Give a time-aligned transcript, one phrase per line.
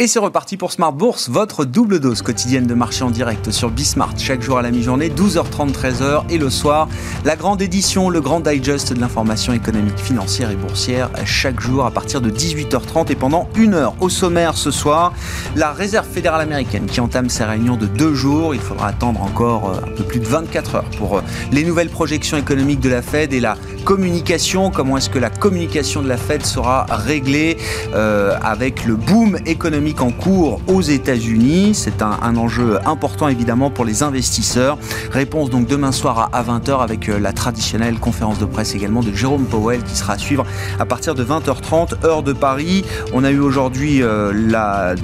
[0.00, 3.70] Et c'est reparti pour Smart Bourse, votre double dose quotidienne de marché en direct sur
[3.70, 6.88] Bismart, chaque jour à la mi-journée, 12h30, 13h, et le soir,
[7.24, 11.92] la grande édition, le grand digest de l'information économique, financière et boursière, chaque jour à
[11.92, 13.94] partir de 18h30 et pendant une heure.
[14.00, 15.12] Au sommaire ce soir,
[15.54, 18.52] la Réserve fédérale américaine qui entame ses réunions de deux jours.
[18.52, 21.88] Il faudra attendre encore euh, un peu plus de 24 heures pour euh, les nouvelles
[21.88, 24.72] projections économiques de la Fed et la communication.
[24.72, 27.58] Comment est-ce que la communication de la Fed sera réglée
[27.94, 31.72] euh, avec le boom économique en cours aux États-Unis.
[31.74, 34.78] C'est un, enjeu important évidemment pour les investisseurs.
[35.12, 39.12] Réponse donc demain soir à 20h avec euh, la traditionnelle conférence de presse également de
[39.12, 40.46] Jérôme Powell qui sera à suivre
[40.80, 42.84] à partir de 20h30 heure de Paris.
[43.12, 44.94] On a eu aujourd'hui euh, la euh,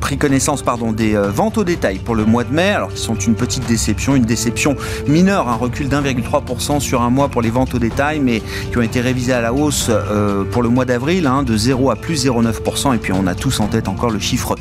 [0.00, 3.14] pris connaissance pardon des ventes au détail pour le mois de mai alors qui sont
[3.14, 4.76] une petite déception, une déception
[5.08, 8.82] mineure, un recul d'1,3% sur un mois pour les ventes au détail mais qui ont
[8.82, 9.90] été révisées à la hausse
[10.50, 13.60] pour le mois d'avril hein, de 0 à plus 0,9% et puis on a tous
[13.60, 14.56] en tête encore le chiffre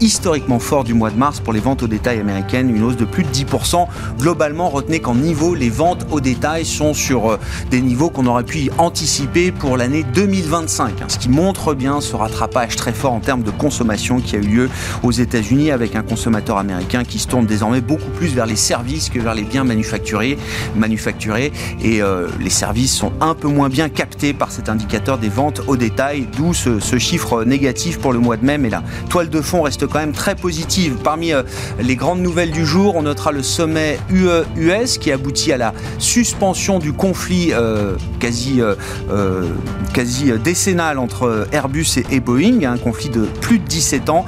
[0.00, 3.04] historiquement fort du mois de mars pour les ventes au détail américaines, une hausse de
[3.04, 3.86] plus de 10%.
[4.18, 7.38] Globalement, retenez qu'en niveau, les ventes au détail sont sur euh,
[7.70, 12.16] des niveaux qu'on aurait pu anticiper pour l'année 2025, hein, ce qui montre bien ce
[12.16, 14.70] rattrapage très fort en termes de consommation qui a eu lieu
[15.02, 19.08] aux États-Unis avec un consommateur américain qui se tourne désormais beaucoup plus vers les services
[19.08, 20.38] que vers les biens manufacturés,
[20.76, 25.28] manufacturés et euh, les services sont un peu moins bien captés par cet indicateur des
[25.28, 28.82] ventes au détail, d'où ce, ce chiffre négatif pour le mois de mai mais la
[29.10, 30.96] toile de fond reste quand même très positive.
[31.02, 31.42] Parmi euh,
[31.80, 36.78] les grandes nouvelles du jour, on notera le sommet UE-US qui aboutit à la suspension
[36.78, 39.44] du conflit euh, quasi, euh,
[39.92, 44.24] quasi décennal entre Airbus et, Boeing, un conflit de plus de 17 ans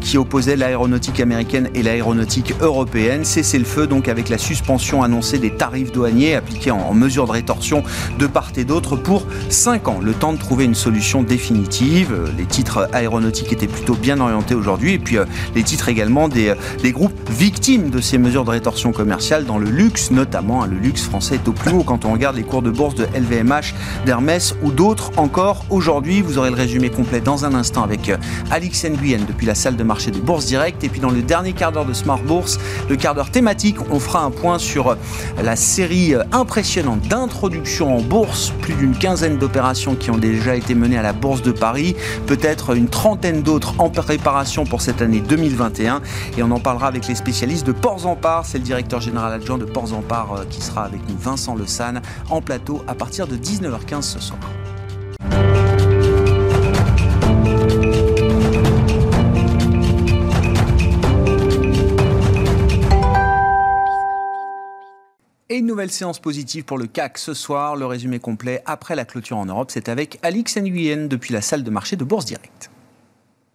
[0.00, 3.24] qui opposait l'aéronautique américaine et l'aéronautique européenne.
[3.24, 7.26] Cessez le feu donc avec la suspension annoncée des tarifs douaniers appliqués en, en mesure
[7.26, 7.82] de rétorsion
[8.18, 12.14] de part et d'autre pour 5 ans, le temps de trouver une solution définitive.
[12.38, 14.92] Les titres aéronautiques étaient plutôt bien orienté aujourd'hui.
[14.92, 15.24] Et puis euh,
[15.54, 19.58] les titres également des, euh, des, groupes victimes de ces mesures de rétorsion commerciale dans
[19.58, 20.62] le luxe, notamment.
[20.62, 22.94] Hein, le luxe français est au plus haut quand on regarde les cours de bourse
[22.94, 23.74] de LVMH,
[24.06, 26.22] d'Hermès ou d'autres encore aujourd'hui.
[26.22, 28.16] Vous aurez le résumé complet dans un instant avec euh,
[28.50, 30.82] Alix Nguyen depuis la salle de marché de Bourse Direct.
[30.84, 32.58] Et puis dans le dernier quart d'heure de Smart Bourse,
[32.88, 34.96] le quart d'heure thématique, on fera un point sur
[35.42, 38.52] la série impressionnante d'introductions en bourse.
[38.60, 41.96] Plus d'une quinzaine d'opérations qui ont déjà été menées à la Bourse de Paris,
[42.26, 46.02] peut-être une trentaine d'autres en préparation pour cette année 2021.
[46.36, 48.46] Et on en parlera avec les spécialistes de Ports en Part.
[48.46, 51.54] C'est le directeur général adjoint de Ports en Part euh, qui sera avec nous, Vincent
[51.54, 54.40] Le San, en plateau à partir de 19h15 ce soir.
[65.50, 67.76] Et une nouvelle séance positive pour le CAC ce soir.
[67.76, 71.62] Le résumé complet après la clôture en Europe, c'est avec Alix Nguyen depuis la salle
[71.62, 72.70] de marché de Bourse Direct.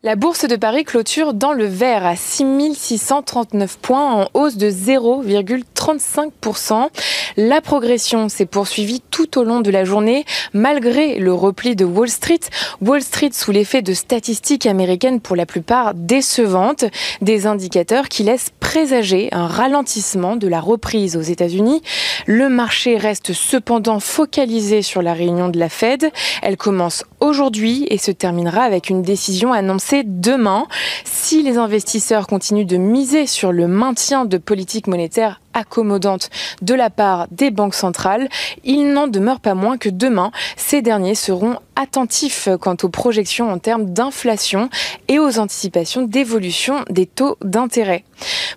[0.02, 6.88] La bourse de Paris clôture dans le vert à 6639 points en hausse de 0,35%.
[7.36, 10.24] La progression s'est poursuivie tout au long de la journée
[10.54, 12.40] malgré le repli de Wall Street.
[12.80, 16.86] Wall Street sous l'effet de statistiques américaines pour la plupart décevantes,
[17.22, 21.82] des indicateurs qui laissent présager un ralentissement de la reprise aux États-Unis.
[22.26, 26.10] Le marché reste cependant focalisé sur la réunion de la Fed.
[26.42, 30.68] Elle commence aujourd'hui et se terminera avec une décision annoncée demain.
[31.04, 36.30] Si les investisseurs continuent de miser sur le maintien de politiques monétaires accommodante
[36.62, 38.30] de la part des banques centrales,
[38.64, 43.58] il n'en demeure pas moins que demain, ces derniers seront attentifs quant aux projections en
[43.58, 44.70] termes d'inflation
[45.08, 48.04] et aux anticipations d'évolution des taux d'intérêt.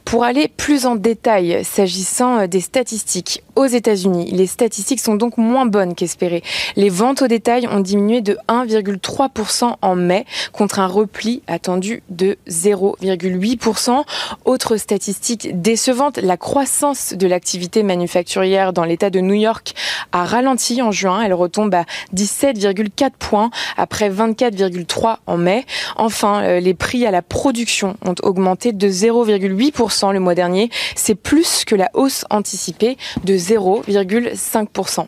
[0.05, 5.67] Pour aller plus en détail s'agissant des statistiques aux États-Unis, les statistiques sont donc moins
[5.67, 6.43] bonnes qu'espérées.
[6.75, 12.37] Les ventes au détail ont diminué de 1,3% en mai contre un repli attendu de
[12.49, 14.05] 0,8%.
[14.45, 19.75] Autre statistique décevante, la croissance de l'activité manufacturière dans l'État de New York
[20.13, 21.23] a ralenti en juin.
[21.23, 21.85] Elle retombe à
[22.15, 25.65] 17,4 points après 24,3 en mai.
[25.97, 30.71] Enfin, euh, les prix à la production ont augmenté de 0,8% le mois dernier.
[30.95, 35.07] C'est plus que la hausse anticipée de 0,5%.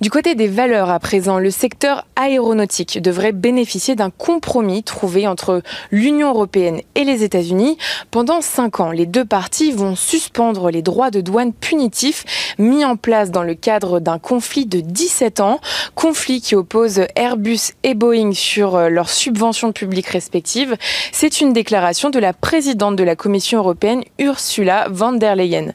[0.00, 5.62] Du côté des valeurs à présent, le secteur aéronautique devrait bénéficier d'un compromis trouvé entre
[5.90, 7.78] l'Union européenne et les États-Unis.
[8.10, 12.24] Pendant cinq ans, les deux parties vont suspendre les droits de douane punitifs
[12.58, 15.60] mis en place dans le cadre d'un conflit de 17 ans,
[15.94, 20.76] conflit qui oppose Airbus et Boeing sur euh, leurs subventions publiques respectives.
[21.12, 25.72] C'est une déclaration de la présidente de la Commission européenne, Ursula von der Leyen.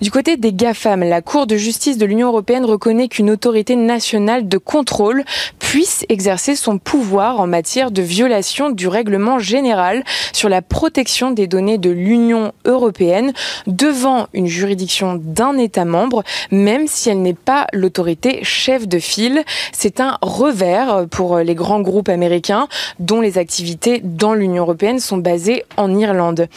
[0.00, 4.48] Du côté des GAFAM, la Cour de justice de l'Union européenne reconnaît qu'une autorité nationale
[4.48, 5.24] de contrôle
[5.58, 11.46] puisse exercer son pouvoir en matière de violation du règlement général sur la protection des
[11.46, 13.32] données de l'Union européenne
[13.66, 19.42] devant une juridiction d'un État membre, même si elle n'est pas l'autorité chef de file.
[19.72, 22.68] C'est un revers pour les grands groupes américains
[22.98, 26.48] dont les activités dans l'Union européenne sont basées en Irlande.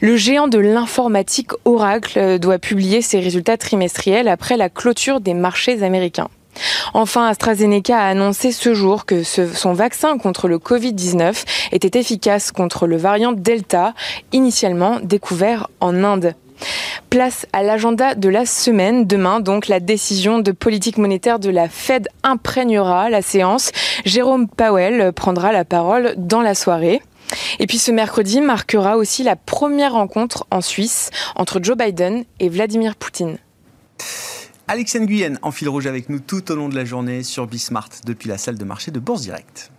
[0.00, 5.82] Le géant de l'informatique Oracle doit publier ses résultats trimestriels après la clôture des marchés
[5.82, 5.99] américains.
[6.94, 12.86] Enfin, AstraZeneca a annoncé ce jour que son vaccin contre le Covid-19 était efficace contre
[12.86, 13.94] le variant Delta,
[14.32, 16.34] initialement découvert en Inde.
[17.08, 19.06] Place à l'agenda de la semaine.
[19.06, 23.70] Demain, donc, la décision de politique monétaire de la Fed imprégnera la séance.
[24.04, 27.00] Jérôme Powell prendra la parole dans la soirée.
[27.58, 32.48] Et puis ce mercredi marquera aussi la première rencontre en Suisse entre Joe Biden et
[32.48, 33.38] Vladimir Poutine.
[34.72, 37.88] Alex Nguyen en fil rouge avec nous tout au long de la journée sur Bismart
[38.06, 39.72] depuis la salle de marché de Bourse Direct.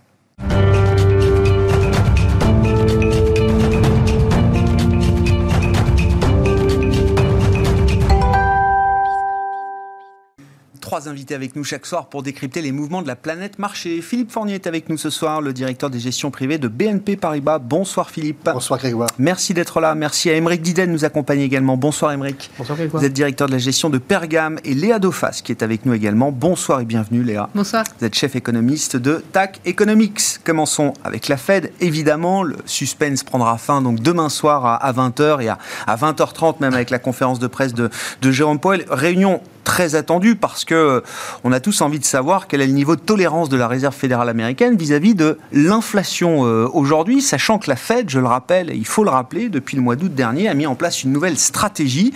[10.92, 14.02] Trois invités avec nous chaque soir pour décrypter les mouvements de la planète marché.
[14.02, 17.60] Philippe Fournier est avec nous ce soir, le directeur des gestions privées de BNP Paribas.
[17.60, 18.50] Bonsoir Philippe.
[18.52, 19.08] Bonsoir Grégoire.
[19.16, 19.94] Merci d'être là.
[19.94, 21.78] Merci à Émeric Diden de nous accompagner également.
[21.78, 22.50] Bonsoir Émeric.
[22.58, 23.00] Bonsoir Grégoire.
[23.00, 25.94] Vous êtes directeur de la gestion de Pergame et Léa Dofas qui est avec nous
[25.94, 26.30] également.
[26.30, 27.48] Bonsoir et bienvenue Léa.
[27.54, 27.84] Bonsoir.
[27.98, 30.44] Vous êtes chef économiste de TAC Economics.
[30.44, 31.72] Commençons avec la Fed.
[31.80, 36.90] Évidemment, le suspense prendra fin donc demain soir à 20h et à 20h30 même avec
[36.90, 37.88] la conférence de presse de,
[38.20, 38.84] de Jérôme Powell.
[38.90, 41.00] Réunion très attendu parce que euh,
[41.44, 43.94] on a tous envie de savoir quel est le niveau de tolérance de la Réserve
[43.94, 48.76] fédérale américaine vis-à-vis de l'inflation euh, aujourd'hui, sachant que la Fed, je le rappelle, et
[48.76, 51.38] il faut le rappeler, depuis le mois d'août dernier, a mis en place une nouvelle
[51.38, 52.12] stratégie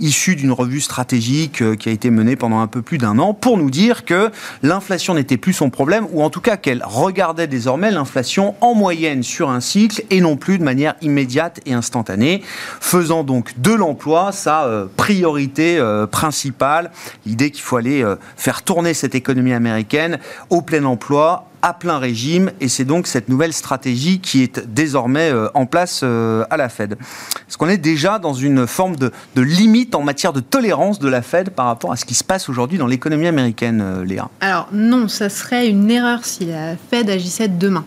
[0.00, 3.34] issue d'une revue stratégique euh, qui a été menée pendant un peu plus d'un an
[3.34, 4.30] pour nous dire que
[4.62, 9.22] l'inflation n'était plus son problème, ou en tout cas qu'elle regardait désormais l'inflation en moyenne
[9.22, 12.42] sur un cycle et non plus de manière immédiate et instantanée,
[12.80, 15.80] faisant donc de l'emploi sa priorité
[16.10, 16.83] principale
[17.26, 20.18] l'idée qu'il faut aller euh, faire tourner cette économie américaine
[20.50, 25.30] au plein emploi, à plein régime, et c'est donc cette nouvelle stratégie qui est désormais
[25.30, 26.92] euh, en place euh, à la Fed.
[26.92, 31.22] Est-ce qu'on est déjà dans une forme de, limite en matière de tolérance de la
[31.22, 35.08] Fed par rapport à ce qui se passe aujourd'hui dans l'économie américaine, Léa Alors non,
[35.08, 37.84] ça serait une erreur si la Fed agissait demain.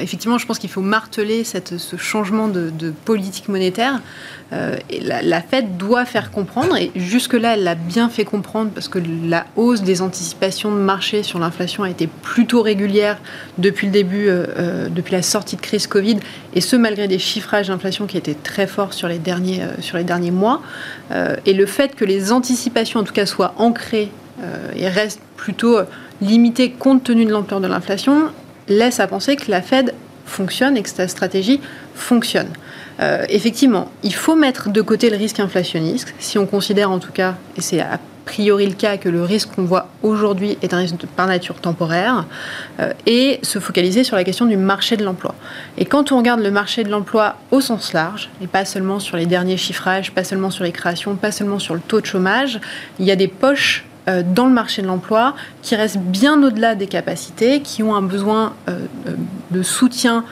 [0.00, 4.00] Effectivement, je pense qu'il faut marteler ce changement de, politique monétaire.
[4.52, 8.98] Euh, la, Fed doit faire comprendre, et jusque-là, elle l'a bien fait comprendre parce que
[9.24, 13.18] la hausse des anticipations de marché sur l'inflation a été plutôt régulière
[13.58, 16.18] depuis le début, euh, euh, depuis la sortie de crise Covid,
[16.54, 20.04] et ce malgré des chiffrages d'inflation qui étaient très forts sur les derniers, sur les
[20.04, 20.62] derniers mois.
[21.46, 24.10] et le fait que les anticipations, en tout cas, soient ancrées
[24.74, 25.78] et restent plutôt
[26.20, 28.30] limitées compte tenu de l'ampleur de l'inflation,
[28.70, 29.94] laisse à penser que la Fed
[30.24, 31.60] fonctionne et que sa stratégie
[31.94, 32.48] fonctionne.
[33.00, 37.12] Euh, effectivement, il faut mettre de côté le risque inflationniste, si on considère en tout
[37.12, 40.78] cas, et c'est a priori le cas, que le risque qu'on voit aujourd'hui est un
[40.78, 42.26] risque par nature temporaire,
[42.78, 45.34] euh, et se focaliser sur la question du marché de l'emploi.
[45.78, 49.16] Et quand on regarde le marché de l'emploi au sens large, et pas seulement sur
[49.16, 52.60] les derniers chiffrages, pas seulement sur les créations, pas seulement sur le taux de chômage,
[53.00, 53.84] il y a des poches
[54.22, 58.54] dans le marché de l'emploi qui restent bien au-delà des capacités, qui ont un besoin
[59.50, 60.24] de soutien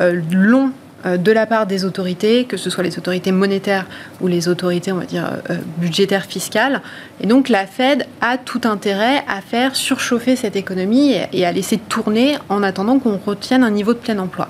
[0.00, 0.72] long
[1.06, 3.86] euh, de la part des autorités, que ce soit les autorités monétaires
[4.20, 6.82] ou les autorités, on va dire, euh, budgétaires fiscales.
[7.20, 11.78] Et donc la Fed a tout intérêt à faire surchauffer cette économie et à laisser
[11.78, 14.48] tourner en attendant qu'on retienne un niveau de plein emploi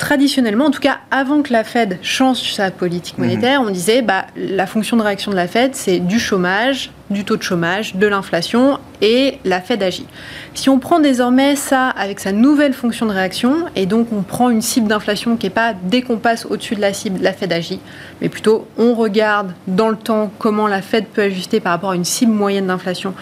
[0.00, 3.26] traditionnellement, en tout cas avant que la Fed change sa politique mhm.
[3.26, 7.24] monétaire, on disait bah, la fonction de réaction de la Fed, c'est du chômage, du
[7.24, 10.06] taux de chômage, de l'inflation, et la Fed agit.
[10.54, 14.48] Si on prend désormais ça avec sa nouvelle fonction de réaction, et donc on prend
[14.48, 17.52] une cible d'inflation qui n'est pas dès qu'on passe au-dessus de la cible, la Fed
[17.52, 17.80] agit,
[18.22, 21.94] mais plutôt on regarde dans le temps comment la Fed peut ajuster par rapport à
[21.94, 23.12] une cible moyenne d'inflation,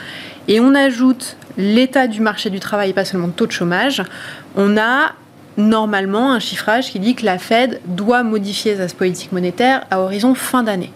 [0.46, 4.04] et on ajoute l'état du marché du travail et pas seulement le taux de chômage,
[4.56, 5.12] on a
[5.58, 10.34] normalement un chiffrage qui dit que la Fed doit modifier sa politique monétaire à horizon
[10.34, 10.92] fin d'année.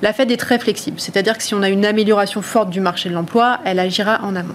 [0.00, 0.98] la Fed est très flexible.
[0.98, 4.36] C'est-à-dire que si on a une amélioration forte du marché de l'emploi, elle agira en
[4.36, 4.54] amont.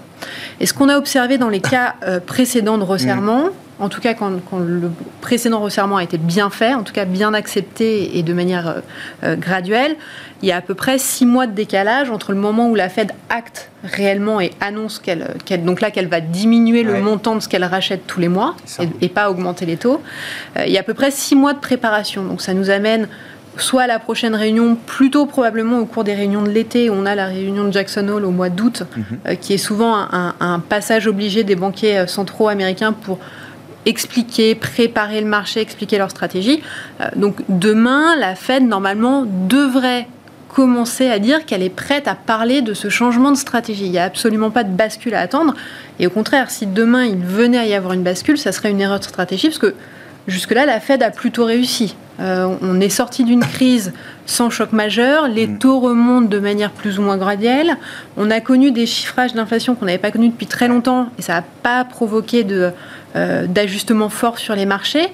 [0.58, 4.14] Et ce qu'on a observé dans les cas euh, précédents de resserrement, en tout cas
[4.14, 4.90] quand, le
[5.20, 8.80] précédent resserrement a été bien fait, en tout cas bien accepté et de manière euh,
[9.24, 9.96] euh, graduelle,
[10.42, 12.88] il y a à peu près six mois de décalage entre le moment où la
[12.88, 15.26] Fed acte réellement et annonce qu'elle,
[15.64, 18.54] donc là qu'elle va diminuer le montant de ce qu'elle rachète tous les mois
[19.00, 20.02] et, pas augmenter les taux.
[20.56, 23.08] il y a à peu près six mois de préparation, donc ça nous amène
[23.56, 27.06] soit à la prochaine réunion, plutôt probablement au cours des réunions de l'été, où on
[27.06, 29.04] a la réunion de Jackson Hole au mois d'août, mhm.
[29.26, 33.18] euh, qui est souvent un, passage obligé des banquiers euh, centraux américains pour
[33.86, 36.62] expliquer, préparer le marché, expliquer leur stratégie.
[37.00, 40.08] Euh, donc demain, la Fed, normalement, devrait
[40.54, 43.86] commencer à dire qu'elle est prête à parler de ce changement de stratégie.
[43.86, 45.54] Il n'y a absolument pas de bascule à attendre.
[45.98, 48.80] Et au contraire, si demain il venait à y avoir une bascule, ça serait une
[48.80, 49.58] erreur de stratégie, parce
[50.26, 51.96] jusque-là, la Fed a plutôt réussi.
[52.20, 53.92] Euh, on est sorti d'une crise
[54.24, 55.58] sans choc majeur, les mm.
[55.58, 57.76] taux remontent de manière plus ou moins graduelle.
[58.16, 61.34] On a connu des chiffrages d'inflation qu'on n'avait pas connus depuis très longtemps et ça
[61.34, 62.46] n'a pas provoqué
[63.16, 65.08] euh, d'ajustement fort sur les marchés.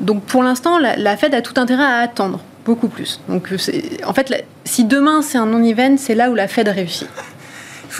[0.00, 3.20] Donc pour l'instant, la, Fed a tout intérêt à attendre beaucoup plus.
[3.28, 3.48] Donc
[4.04, 7.08] en fait, si demain c'est un non-event, c'est là où la Fed réussit.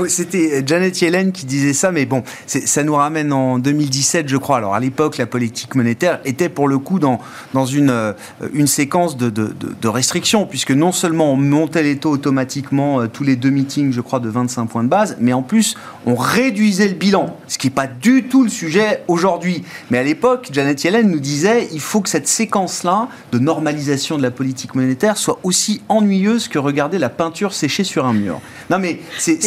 [0.08, 4.56] C'était Janet Yellen qui disait ça, mais bon, ça nous ramène en 2017, je crois.
[4.56, 7.20] Alors à l'époque, la politique monétaire était pour le coup dans,
[7.52, 8.12] dans une, euh,
[8.52, 13.06] une séquence de, de, de, restrictions, puisque non seulement on montait les taux automatiquement euh,
[13.06, 16.14] tous les deux meetings, je crois, de 25 points de base, mais en plus on
[16.14, 19.64] réduisait le bilan, ce qui n'est pas du tout le sujet aujourd'hui.
[19.90, 24.22] Mais à l'époque, Janet Yellen nous disait il faut que cette séquence-là de normalisation de
[24.22, 28.40] la politique monétaire soit aussi ennuyeuse que regarder la peinture séchée sur un mur.
[28.70, 29.38] Non mais c'est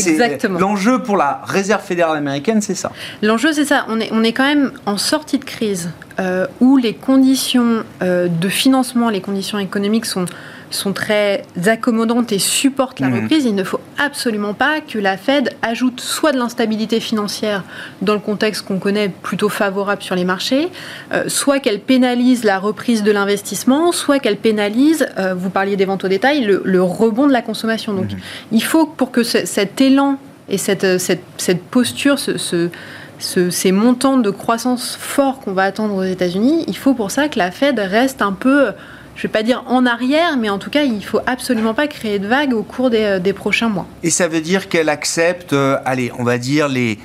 [0.44, 2.92] L'enjeu pour la réserve fédérale américaine, c'est ça.
[3.22, 3.86] L'enjeu, c'est ça.
[3.90, 5.90] On est, on est quand même en sortie de crise
[6.20, 10.26] euh, où les conditions euh, de financement, les conditions économiques sont
[10.70, 13.24] sont très accommodantes et supportent la mhm.
[13.24, 17.64] reprise, il ne faut absolument pas que la Fed ajoute soit de l'instabilité financière
[18.02, 20.70] dans le contexte qu'on connaît plutôt favorable sur les marchés,
[21.14, 25.86] euh, soit qu'elle pénalise la reprise de l'investissement, soit qu'elle pénalise, euh, vous parliez des
[25.86, 27.94] ventes au détail, le, rebond de la consommation.
[27.94, 28.20] Donc mhm.
[28.52, 30.18] il faut pour que cet élan
[30.50, 32.70] et cette, cette, cette posture, ce,
[33.20, 37.40] ces montants de croissance forts qu'on va attendre aux États-Unis, il faut pour ça que
[37.40, 38.72] la Fed reste un peu
[39.18, 41.74] je ne vais pas dire en arrière, mais en tout cas, il ne faut absolument
[41.74, 43.88] pas créer de vagues au cours des, euh, des prochains mois.
[44.04, 47.00] Et ça veut dire qu'elle accepte, euh, allez, on va dire les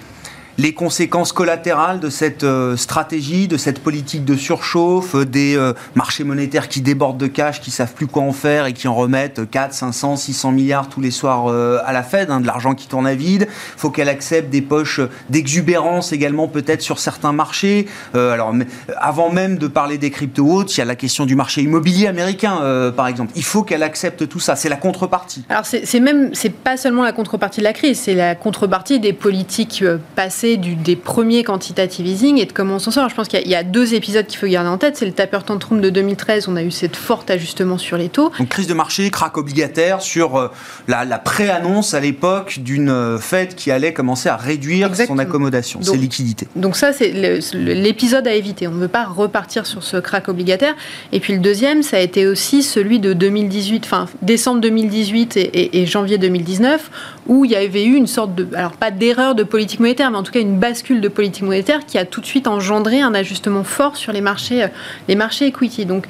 [0.62, 6.22] les conséquences collatérales de cette euh, stratégie, de cette politique de surchauffe, des euh, marchés
[6.22, 9.50] monétaires qui débordent de cash, qui savent plus quoi en faire et qui en remettent
[9.50, 12.86] 4, 500, 600 milliards tous les soirs euh, à la Fed, hein, de l'argent qui
[12.86, 13.48] tourne à vide.
[13.50, 15.00] Il faut qu'elle accepte des poches
[15.30, 17.88] d'exubérance également peut-être sur certains marchés.
[18.14, 18.54] alors,
[18.98, 22.92] avant même de parler des crypto-hautes, il y a la question du marché immobilier américain,
[22.96, 23.32] par exemple.
[23.34, 24.54] Il faut qu'elle accepte tout ça.
[24.54, 25.44] C'est la contrepartie.
[25.48, 29.12] Alors, c'est même, c'est pas seulement la contrepartie de la crise, c'est la contrepartie des
[29.12, 33.08] politiques passées des premiers quantitative easing et de comment on s'en sort.
[33.08, 34.96] Je pense qu'il y, a deux épisodes qu'il faut garder en tête.
[34.96, 38.30] C'est le taper tantrum de 2013, on a eu cette forte ajustement sur les taux.
[38.38, 40.48] Donc crise de marché, crack obligataire sur euh,
[40.88, 45.82] la, la pré-annonce à l'époque d'une euh, Fed qui allait commencer à réduire son accommodation,
[45.82, 46.48] ses liquidités.
[46.56, 47.10] Donc ça, c'est
[47.54, 48.68] l'épisode à éviter.
[48.68, 50.74] On ne veut pas repartir sur ce crack obligataire.
[51.12, 55.82] Et puis le deuxième, ça a été aussi celui de 2018, enfin décembre 2018 et,
[55.82, 56.90] et janvier 2019,
[57.26, 60.18] où il y avait eu une sorte de, alors pas d'erreur de politique monétaire, mais
[60.18, 63.14] en tout cas une bascule de politique monétaire qui a tout de suite engendré un
[63.14, 64.68] ajustement fort sur les marchés, euh,
[65.08, 65.86] les marchés equity.
[65.86, 66.06] Donc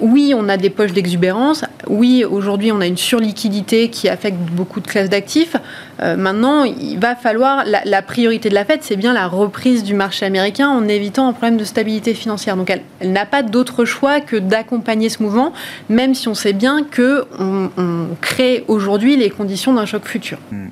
[0.00, 1.64] oui, on a des poches d'exubérance.
[1.86, 5.56] Oui, aujourd'hui, on a une surliquidité qui affecte beaucoup de classes d'actifs.
[6.00, 7.64] Euh, maintenant, il va falloir.
[7.64, 11.32] La, priorité de la Fed, c'est bien la reprise du marché américain en évitant un
[11.32, 12.56] problème de stabilité financière.
[12.56, 15.52] Donc, elle, n'a pas d'autre choix que d'accompagner ce mouvement,
[15.88, 20.38] même si on sait bien qu'on on crée aujourd'hui les conditions d'un choc futur.
[20.50, 20.68] Hmm.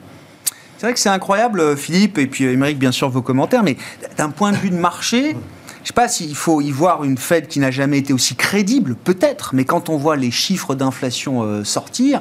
[0.76, 3.76] C'est vrai que c'est incroyable, Philippe, et puis Émeric, bien sûr, vos commentaires, mais
[4.18, 5.36] d'un point de vue de marché,
[5.82, 8.36] je ne sais pas s'il faut y voir une Fed qui n'a jamais été aussi
[8.36, 12.20] crédible, peut-être, mais quand on voit les chiffres d'inflation euh, sortir,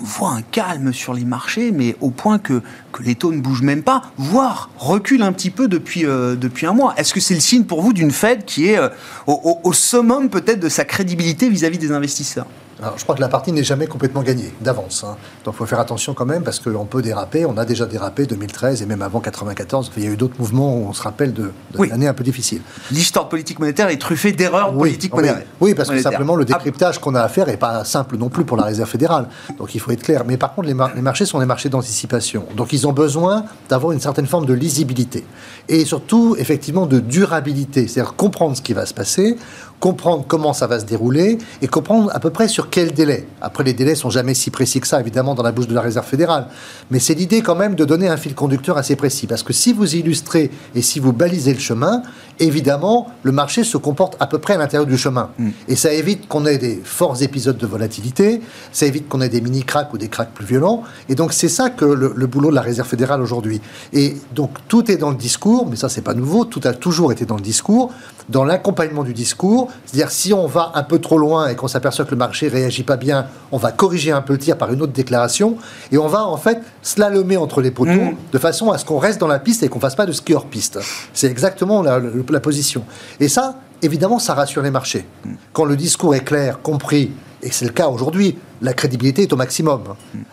[0.00, 2.60] on voit un calme sur les marchés, mais au point que,
[2.90, 6.72] que les taux ne bougent même pas, voire reculent un petit peu depuis, euh, un
[6.72, 6.94] mois.
[6.96, 8.88] Est-ce que c'est le signe pour vous d'une Fed qui est euh,
[9.28, 12.46] au, summum peut-être de sa crédibilité vis à -vis des investisseurs?
[12.82, 15.02] Alors, je crois que la partie n'est jamais complètement gagnée, d'avance.
[15.04, 15.16] Hein.
[15.44, 17.46] Donc il faut faire attention quand même, parce qu'on peut déraper.
[17.46, 19.92] On a déjà dérapé 2013 et même avant 1994.
[19.96, 22.60] Il y a eu d'autres mouvements où on se rappelle de, de un peu difficile.
[22.90, 25.42] L'histoire politique monétaire est truffée d'erreurs politiques monétaires.
[25.60, 28.44] Oui, parce que simplement le décryptage qu'on a à faire n'est pas simple non plus
[28.44, 29.28] pour la Réserve fédérale.
[29.58, 30.24] Donc il faut être clair.
[30.26, 32.44] Mais par contre, les, les marchés sont des marchés d'anticipation.
[32.56, 35.24] Donc ils ont besoin d'avoir une certaine forme de lisibilité.
[35.68, 37.88] Et surtout, effectivement, de durabilité.
[37.88, 39.36] C'est-à-dire comprendre ce qui va se passer
[39.80, 43.26] comprendre comment ça va se dérouler et comprendre à peu près sur quel délai.
[43.40, 45.80] Après, les délais sont jamais si précis que ça, évidemment, dans la bouche de la
[45.80, 46.48] Réserve fédérale.
[46.90, 49.26] Mais c'est l'idée quand même de donner un fil conducteur assez précis.
[49.26, 52.02] Parce que si vous illustrez et si vous balisez le chemin,
[52.40, 55.30] évidemment, le marché se comporte à peu près à l'intérieur du chemin.
[55.38, 55.50] Mm.
[55.68, 58.40] Et ça évite qu'on ait des forts épisodes de volatilité,
[58.72, 60.82] ça évite qu'on ait des mini-cracks ou des cracks plus violents.
[61.08, 63.60] Et donc, c'est ça que le, le, boulot de la Réserve fédérale aujourd'hui.
[63.92, 67.12] Et donc, tout est dans le discours, mais ça, c'est pas nouveau, tout a toujours
[67.12, 67.92] été dans le discours,
[68.28, 69.68] dans l'accompagnement du discours.
[69.84, 72.82] C'est-à-dire, si on va un peu trop loin et qu'on s'aperçoit que le marché réagit
[72.82, 75.56] pas bien, on va corriger un peu le tir par une autre déclaration
[75.92, 78.16] et on va en fait slalomer entre les poteaux mm.
[78.32, 80.34] de façon à ce qu'on reste dans la piste et qu'on fasse pas de ski
[80.34, 80.78] hors piste.
[81.12, 82.00] C'est exactement la,
[82.40, 82.84] position.
[83.20, 85.06] Et ça, évidemment, ça rassure les marchés.
[85.52, 89.36] Quand le discours est clair, compris, et c'est le cas aujourd'hui, la crédibilité est au
[89.36, 89.82] maximum.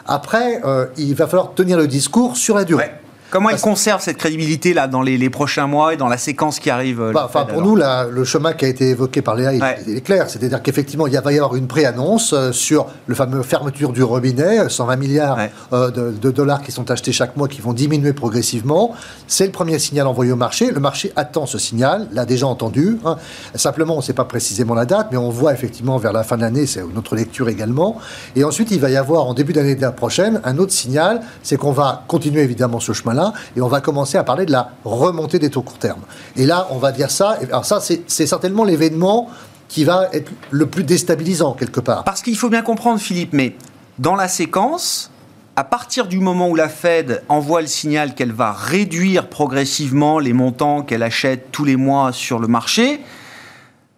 [0.05, 2.91] Après, euh, il va falloir tenir le discours sur la durée.
[3.33, 6.69] Comment il conserve cette crédibilité là dans les, prochains mois et dans la séquence qui
[6.69, 9.53] arrive euh, bah, Enfin, pour nous, le chemin qui a été évoqué par Léa,
[9.87, 10.29] il, est clair.
[10.29, 14.69] C'est-à-dire qu'effectivement, il va y avoir une préannonce euh, sur le fameux fermeture du robinet,
[14.69, 15.39] 120 milliards
[15.71, 18.93] euh, de, dollars qui sont achetés chaque mois, qui vont diminuer progressivement.
[19.25, 20.69] C'est le premier signal envoyé au marché.
[20.69, 22.99] Le marché attend ce signal, l'a déjà entendu.
[23.03, 23.15] Hein.
[23.55, 26.37] Simplement, on ne sait pas précisément la date, mais on voit effectivement vers la fin
[26.37, 27.97] de l'année, c'est notre lecture également.
[28.35, 31.71] Et ensuite, il va y avoir en début d'année prochaine un autre signal, c'est qu'on
[31.71, 33.22] va continuer évidemment ce chemin-là
[33.55, 36.01] et on va commencer à parler de la remontée des taux court terme.
[36.35, 39.29] Et là, on va dire ça, alors ça, c'est certainement l'événement
[39.69, 42.03] qui va être le plus déstabilisant quelque part.
[42.03, 43.55] Parce qu'il faut bien comprendre, Philippe, mais
[43.99, 45.11] dans la séquence,
[45.55, 50.33] à partir du moment où la Fed envoie le signal qu'elle va réduire progressivement les
[50.33, 53.01] montants qu'elle achète tous les mois sur le marché,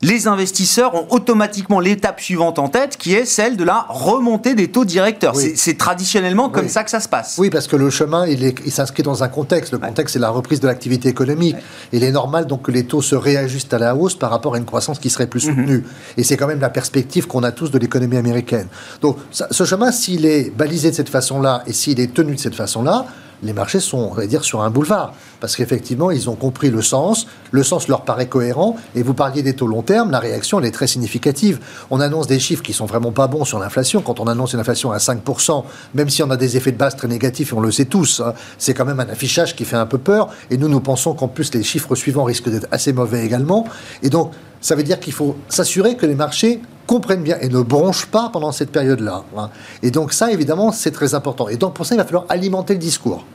[0.02, 4.70] les investisseurs ont automatiquement l'étape suivante en tête, qui est celle de la remontée des
[4.70, 5.36] taux directeurs.
[5.56, 7.36] C'est traditionnellement comme ça que ça se passe.
[7.38, 9.72] Oui, parce que le chemin, il, s'inscrit dans un contexte.
[9.72, 11.56] Le contexte, c'est la reprise de l'activité économique.
[11.92, 14.58] Il est normal donc que les taux se réajustent à la hausse par rapport à
[14.58, 15.56] une croissance qui serait plus mhm.
[15.56, 15.84] soutenue.
[16.18, 18.68] Et c'est quand même la perspective qu'on a tous de l'économie américaine.
[19.02, 22.56] Donc, ce chemin, s'il est balisé de cette façon-là et s'il est tenu de cette
[22.56, 23.06] façon-là,
[23.44, 25.14] les marchés sont, on va dire, sur un boulevard.
[25.40, 29.44] Parce qu'effectivement, ils ont compris le sens, le sens leur paraît cohérent, et vous parliez
[29.44, 31.60] des taux long terme, la réaction, elle est très significative.
[31.92, 34.02] On annonce des chiffres qui sont vraiment pas bons sur l'inflation.
[34.02, 35.64] Quand on annonce une inflation à 5%,
[35.94, 38.22] même si on a des effets de base très négatifs, et on le sait tous,
[38.22, 41.14] hein, c'est quand même un affichage qui fait un peu peur, et nous, nous pensons
[41.14, 43.66] qu'en plus, les chiffres suivants risquent d'être assez mauvais également.
[44.04, 47.62] Et donc, ça veut dire qu'il faut s'assurer que les marchés comprennent bien et ne
[47.62, 49.24] bronchent pas pendant cette période-là.
[49.38, 49.50] Hein.
[49.84, 51.48] Et donc ça, évidemment, c'est très important.
[51.50, 53.26] Et donc pour ça, il va falloir alimenter le discours.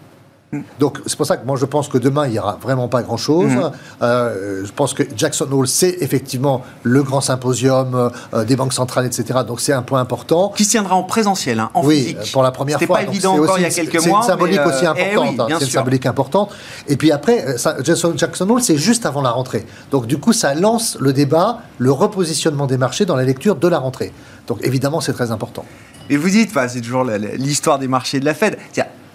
[0.80, 3.02] Donc c'est pour ça que moi je pense que demain il n'y aura vraiment pas
[3.02, 3.52] grand chose.
[3.52, 3.70] Mm.
[4.02, 9.06] Euh, je pense que Jackson Hole c'est effectivement le grand symposium euh, des banques centrales,
[9.06, 9.40] etc.
[9.46, 10.52] Donc c'est un point important.
[10.56, 12.98] Qui se tiendra en présentiel, hein, en oui, pour la première fois.
[12.98, 14.02] C'était pas évident encore il y a quelques mois.
[14.02, 15.40] C'est une symbolique aussi euh, eh importante.
[15.40, 15.56] Hein.
[15.60, 16.50] c'est une symbolique importante.
[16.88, 19.64] Et puis après, Jackson, Jackson Hole c'est juste avant la rentrée.
[19.92, 23.68] Donc du coup ça lance le débat, le repositionnement des marchés dans la lecture de
[23.68, 24.12] la rentrée.
[24.48, 25.64] Donc évidemment c'est très important.
[26.08, 28.58] Et vous dites, c'est toujours l'histoire des marchés de la Fed.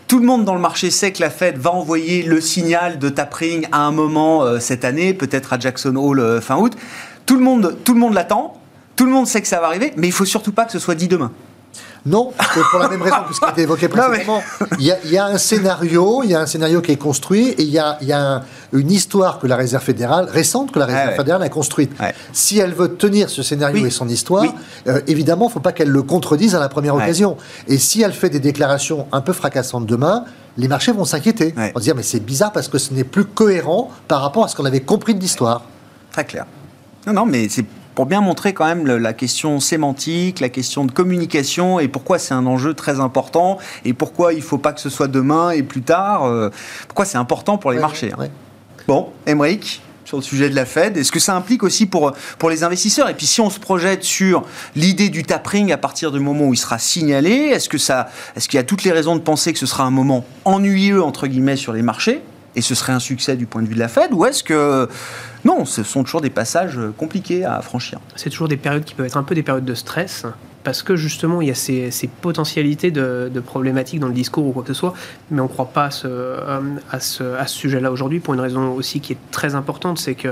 [0.07, 3.09] Tout le monde dans le marché sait que la Fed va envoyer le signal de
[3.09, 6.73] tapering à un moment euh, cette année, peut-être à Jackson Hole euh, fin août.
[7.25, 8.61] Tout le monde, tout le monde l'attend.
[8.95, 10.79] Tout le monde sait que ça va arriver, mais il faut surtout pas que ce
[10.79, 11.31] soit dit demain.
[12.05, 12.31] Non,
[12.69, 14.43] pour la même raison que ce qui a été évoqué précédemment.
[14.79, 17.69] Il, y a, un scénario, il y a un scénario qui est construit et il
[17.69, 21.91] y a, une histoire que la Réserve fédérale, récente, que la Réserve fédérale a construite.
[22.31, 24.45] Si elle veut tenir ce scénario et son histoire,
[24.87, 27.37] euh, évidemment, il ne faut pas qu'elle le contredise à la première occasion.
[27.67, 30.25] Et si elle fait des déclarations un peu fracassantes demain,
[30.57, 31.53] les marchés vont s'inquiéter.
[31.57, 34.45] On va se dire, mais c'est bizarre parce que ce n'est plus cohérent par rapport
[34.45, 35.63] à ce qu'on avait compris de l'histoire.
[36.11, 36.45] Très clair.
[37.07, 37.65] Non, non, mais c'est
[37.95, 42.33] pour bien montrer quand même la question sémantique, la question de communication et pourquoi c'est
[42.33, 45.63] un enjeu très important et pourquoi il ne faut pas que ce soit demain et
[45.63, 46.25] plus tard.
[46.25, 46.49] Euh,
[46.87, 48.11] pourquoi c'est important pour les marchés.
[48.17, 48.27] Hein.
[48.87, 52.51] Bon, Emmerich sur le sujet de la Fed Est-ce que ça implique aussi pour, pour
[52.51, 53.09] les investisseurs?
[53.09, 54.43] Et puis si on se projette sur
[54.75, 58.47] l'idée du tapering à partir du moment où il sera signalé, est-ce que ça, est-ce
[58.47, 61.25] qu'il y a toutes les raisons de penser que ce sera un moment ennuyeux entre
[61.25, 62.21] guillemets sur les marchés
[62.55, 64.87] et ce serait un succès du point de vue de la Fed Ou est-ce que
[65.45, 67.99] non, ce sont toujours des passages compliqués à franchir.
[68.15, 70.25] C'est toujours des périodes qui peuvent être un peu des périodes de stress
[70.63, 74.63] parce que justement il y a ces, potentialités de, problématiques dans le discours ou quoi
[74.63, 74.95] que ce soit,
[75.29, 76.07] mais on ne croit pas à ce,
[76.91, 80.15] à ce, à ce sujet-là aujourd'hui pour une raison aussi qui est très importante, c'est
[80.15, 80.29] que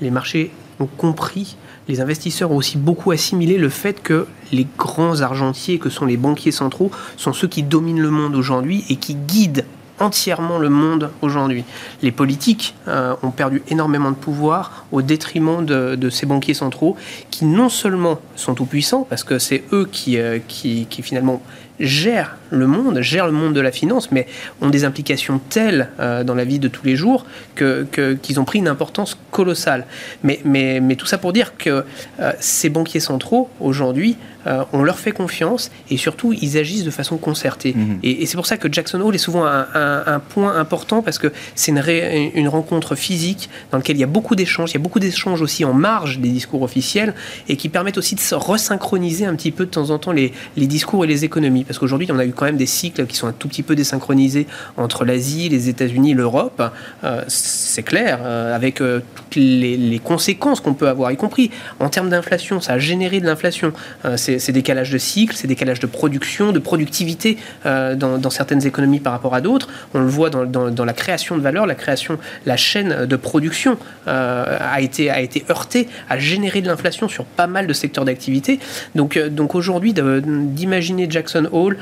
[0.00, 0.50] les marchés
[0.80, 1.56] ont compris,
[1.88, 6.16] les investisseurs ont aussi beaucoup assimilé le fait que les grands argentiers, que sont les
[6.16, 9.64] banquiers centraux, sont ceux qui dominent le monde aujourd'hui et qui guident
[10.00, 11.64] entièrement le monde aujourd'hui.
[12.02, 16.96] Les politiques euh, ont perdu énormément de pouvoir au détriment de, ces banquiers centraux
[17.30, 21.42] qui non seulement sont tout puissants, parce que c'est eux qui, euh, qui, qui, finalement
[21.80, 24.26] gèrent le monde, gèrent le monde de la finance, mais
[24.60, 28.44] ont des implications telles dans la vie de tous les jours qu'ils que, qu'ils ont
[28.44, 29.86] pris une importance colossale.
[30.22, 31.84] Mais, mais, mais tout ça pour dire que
[32.40, 37.16] ces banquiers centraux, aujourd'hui, euh, on leur fait confiance et surtout ils agissent de façon
[37.16, 37.74] concertée.
[37.74, 37.98] Mhm.
[38.04, 41.72] Et, c'est pour ça que Jackson Hole est souvent un, point important parce que c'est
[41.72, 45.42] une, rencontre physique dans laquelle il y a beaucoup d'échanges, il y a beaucoup d'échanges
[45.42, 47.14] aussi en marge des discours officiels
[47.48, 50.32] et qui permettent aussi de se resynchroniser un petit peu de temps en temps les,
[50.56, 51.64] discours et les économies.
[51.64, 53.74] Parce qu'aujourd'hui on a eu quand même des cycles qui sont un tout petit peu
[53.74, 54.46] désynchronisés
[54.76, 56.62] entre l'Asie, les États-Unis, l'Europe.
[57.04, 62.10] Euh, c'est clair, euh, avec toutes les, conséquences qu'on peut avoir, y compris en termes
[62.10, 63.72] d'inflation, ça a généré de l'inflation.
[64.16, 69.00] c'est c'est décalage de cycle, c'est décalage de production, de productivité euh, dans, certaines économies
[69.00, 69.68] par rapport à d'autres.
[69.94, 74.58] On le voit dans, la création de valeur, la création, la chaîne de production euh,
[74.60, 78.60] a, été, a été heurtée, a généré de l'inflation sur pas mal de secteurs d'activité.
[78.94, 81.76] Donc, euh, donc aujourd'hui, d'imaginer Jackson Hole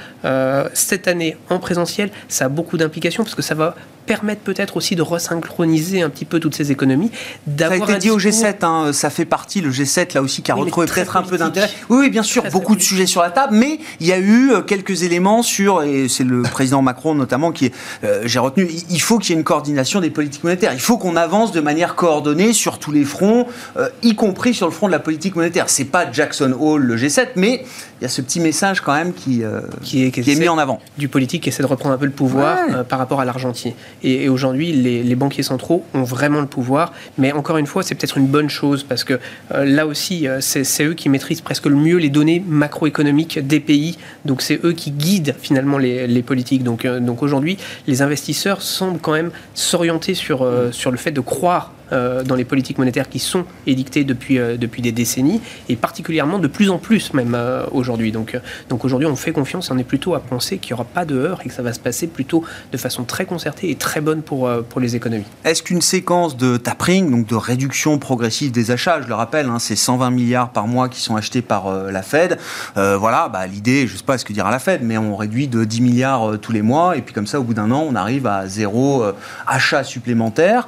[0.74, 4.96] cette année en présentiel, ça a beaucoup d'implications parce que ça va permettre peut-être aussi
[4.96, 7.10] de resynchroniser un petit peu toutes ces économies.
[7.58, 10.50] Ça a été dit au G7, hein, ça fait partie, le G7 là aussi, qui
[10.50, 11.70] a retrouvé peut-être un peu d'intérêt.
[11.88, 14.52] Oui, oui, bien sûr, beaucoup de sujets sur la table, mais il y a eu
[14.52, 17.72] euh, quelques éléments sur, et c'est le président Macron notamment qui,
[18.04, 20.72] euh, j'ai retenu, il faut qu'il y ait une coordination des politiques monétaires.
[20.74, 24.66] Il faut qu'on avance de manière coordonnée sur tous les fronts, euh, y compris sur
[24.66, 25.68] le front de la politique monétaire.
[25.68, 27.64] C'est pas Jackson Hole, le G7, mais
[28.00, 29.42] il y a ce petit message quand même qui,
[29.82, 30.80] qui, est, mis en avant.
[30.98, 33.74] Du politique qui essaie de reprendre un peu le pouvoir par rapport à l'argentier.
[34.02, 36.92] Et, aujourd'hui, les, banquiers centraux ont vraiment le pouvoir.
[37.18, 39.20] Mais encore une fois, c'est peut-être une bonne chose parce que
[39.50, 43.98] là aussi, c'est eux qui maîtrisent presque le mieux les données macroéconomique des pays.
[44.24, 46.62] Donc c'est eux qui guident finalement les, politiques.
[46.62, 51.10] Donc, euh, donc aujourd'hui, les investisseurs semblent quand même s'orienter sur, euh, sur le fait
[51.10, 55.40] de croire euh, dans les politiques monétaires qui sont édictées depuis, euh, depuis des décennies,
[55.68, 58.12] et particulièrement de plus en plus même euh, aujourd'hui.
[58.12, 61.04] Donc, donc aujourd'hui, on fait confiance on est plutôt à penser qu'il n'y aura pas
[61.04, 64.00] de heurts et que ça va se passer plutôt de façon très concertée et très
[64.00, 65.24] bonne pour, pour les économies.
[65.44, 69.58] Est-ce qu'une séquence de tapering, donc de réduction progressive des achats, je le rappelle, hein,
[69.58, 72.38] c'est 120 milliards par mois qui sont achetés par la Fed,
[72.74, 75.48] voilà, bah, l'idée, je ne sais pas ce que dira la Fed, mais on réduit
[75.48, 77.94] de 10 milliards tous les mois, et puis comme ça, au bout d'un an, on
[77.94, 79.04] arrive à zéro
[79.46, 80.66] achat supplémentaire.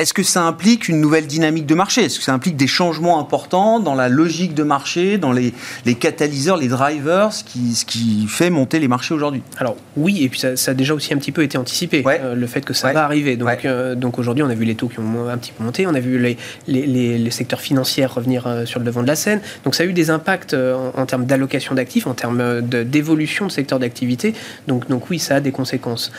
[0.00, 2.04] Est-ce que ça implique une nouvelle dynamique de marché?
[2.04, 5.52] Est-ce que ça implique des changements importants dans la logique de marché, dans les,
[5.84, 9.42] les catalyseurs, les drivers, ce qui, ce qui fait monter les marchés aujourd'hui?
[9.58, 12.46] Alors oui, et puis ça, a déjà aussi un petit peu été anticipé, euh, le
[12.46, 13.36] fait que ça va arriver.
[13.36, 15.86] Donc, euh, donc aujourd'hui, on a vu les taux qui ont un petit peu monté,
[15.86, 19.16] on a vu les, les, les, secteurs financiers revenir euh, sur le devant de la
[19.16, 19.42] scène.
[19.64, 23.78] Donc ça a eu des impacts en, termes d'allocation d'actifs, en termes d'évolution de, secteur
[23.78, 24.32] d'activité.
[24.66, 26.10] Donc, donc oui, ça a des conséquences.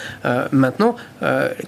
[0.51, 0.95] maintenant,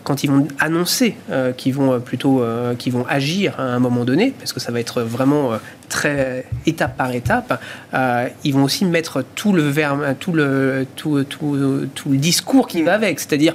[0.03, 1.15] quand ils vont annoncer
[1.57, 4.79] qu'ils vont plutôt euh, qui vont agir à un moment donné, parce que ça va
[4.79, 5.57] être vraiment euh,
[5.89, 7.61] très étape par étape,
[7.93, 12.67] euh, ils vont aussi mettre tout le verbe, tout le, tout, tout, tout le discours
[12.67, 13.53] qui va avec, c'est-à-dire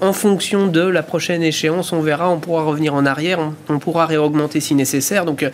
[0.00, 4.06] en fonction de la prochaine échéance, on verra, on pourra revenir en arrière, on, pourra
[4.06, 5.24] réaugmenter si nécessaire.
[5.24, 5.44] Donc,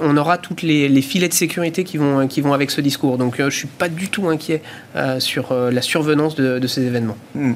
[0.00, 3.18] on aura toutes les, filets de sécurité qui vont, qui vont avec ce discours.
[3.18, 4.62] Donc, je ne suis pas du tout inquiet
[5.18, 7.18] sur la survenance de, ces événements.
[7.34, 7.52] Hmm.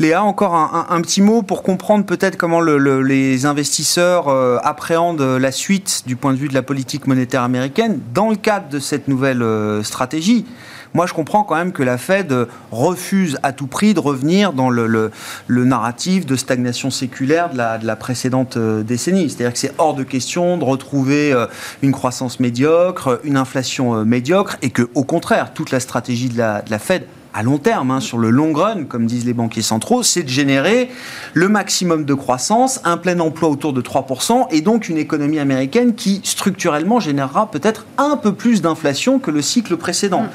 [0.00, 6.04] Léa, encore un, petit mot pour comprendre peut-être comment les investisseurs euh, appréhendent la suite
[6.06, 9.42] du point de vue de la politique monétaire américaine dans le cadre de cette nouvelle
[9.42, 10.46] euh, stratégie.
[10.94, 12.34] Moi, je comprends quand même que la Fed
[12.72, 15.10] refuse à tout prix de revenir dans le,
[15.50, 19.28] narratif de stagnation séculaire de la, précédente euh, décennie.
[19.28, 21.34] C'est-à-dire que c'est hors de question de retrouver
[21.82, 26.62] une croissance médiocre, une inflation médiocre, et que, au contraire, toute la stratégie de la,
[26.62, 29.62] de la Fed à long terme, hein, sur le long run, comme disent les banquiers
[29.62, 30.90] centraux, c'est de générer
[31.34, 35.94] le maximum de croissance, un plein emploi autour de 3%, et donc une économie américaine
[35.94, 40.22] qui, structurellement, générera peut-être un peu plus d'inflation que le cycle précédent.
[40.22, 40.30] Mm.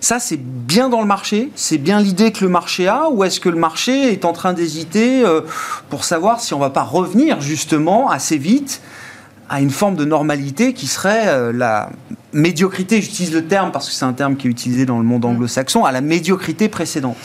[0.00, 3.38] Ça, c'est bien dans le marché C'est bien l'idée que le marché a Ou est-ce
[3.38, 5.42] que le marché est en train d'hésiter euh,
[5.90, 8.80] pour savoir si on ne va pas revenir justement assez vite
[9.50, 11.90] à une forme de normalité qui serait euh, la
[12.32, 15.24] médiocrité, j'utilise le terme parce que c'est un terme qui est utilisé dans le monde
[15.24, 15.28] mm.
[15.28, 17.16] anglo-saxon, à la médiocrité précédente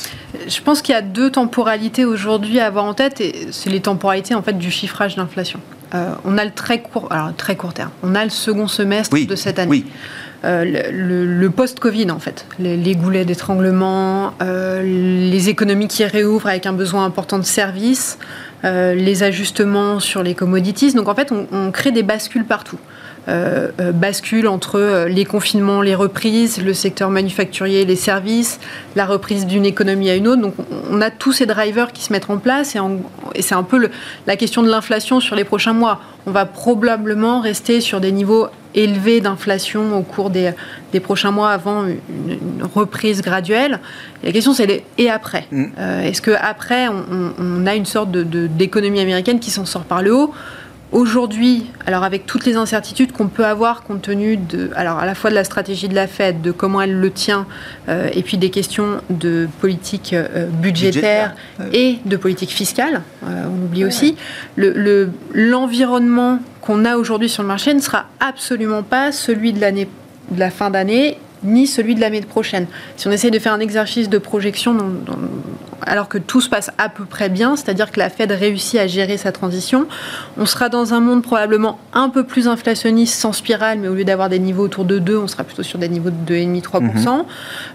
[0.47, 3.79] Je pense qu'il y a deux temporalités aujourd'hui à avoir en tête, et c'est les
[3.79, 5.59] temporalités en fait du chiffrage d'inflation.
[5.93, 9.15] Euh, on a le très court, alors très court terme, on a le second semestre
[9.15, 9.69] de cette année.
[9.69, 9.85] Oui.
[10.43, 12.45] Euh, le, post-Covid, en fait.
[12.59, 18.19] Les, goulets d'étranglement, les économies qui réouvrent avec un besoin important de services,
[18.65, 20.93] les ajustements sur les commodities.
[20.93, 22.79] Donc, en fait, on crée des bascules partout.
[23.27, 28.59] Bascule entre les confinements, les reprises, le secteur manufacturier, les services,
[28.95, 30.41] la reprise d'une économie à une autre.
[30.41, 30.53] Donc
[30.91, 32.79] on a tous ces drivers qui se mettent en place et,
[33.33, 33.89] et c'est un peu
[34.27, 36.01] la question de l'inflation sur les prochains mois.
[36.27, 40.51] On va probablement rester sur des niveaux élevés d'inflation au cours des,
[40.91, 43.79] des, prochains mois avant une, reprise graduelle.
[44.23, 45.65] la question, c'est et après mm.
[45.79, 50.01] euh, Est-ce qu'après, on, on, a une sorte d'économie de, américaine qui s'en sort par
[50.01, 50.33] le haut?
[50.95, 55.13] Aujourd'hui, alors avec toutes les incertitudes qu'on peut avoir compte tenu de, alors à la
[55.13, 57.47] fois de la stratégie de la Fed, de comment elle le tient,
[57.89, 61.35] euh, et puis des questions de politique euh, budgétaire,
[61.73, 64.15] et de politique fiscale, on oublie aussi,
[64.55, 69.89] l'environnement le, qu'on a aujourd'hui sur le marché ne sera absolument pas celui de l'année
[70.31, 72.67] de la fin d'année ni celui de l'année prochaine.
[72.97, 74.75] Si on essaye de faire un exercice de projection
[75.81, 78.87] alors que tout se passe à peu près bien, c'est-à-dire que la Fed réussit à
[78.87, 79.87] gérer sa transition,
[80.37, 84.03] on sera dans un monde probablement un peu plus inflationniste sans spirale, mais au lieu
[84.03, 86.81] d'avoir des niveaux autour de 2, on sera plutôt sur des niveaux de 2,5-3%.
[86.81, 87.25] Mhm.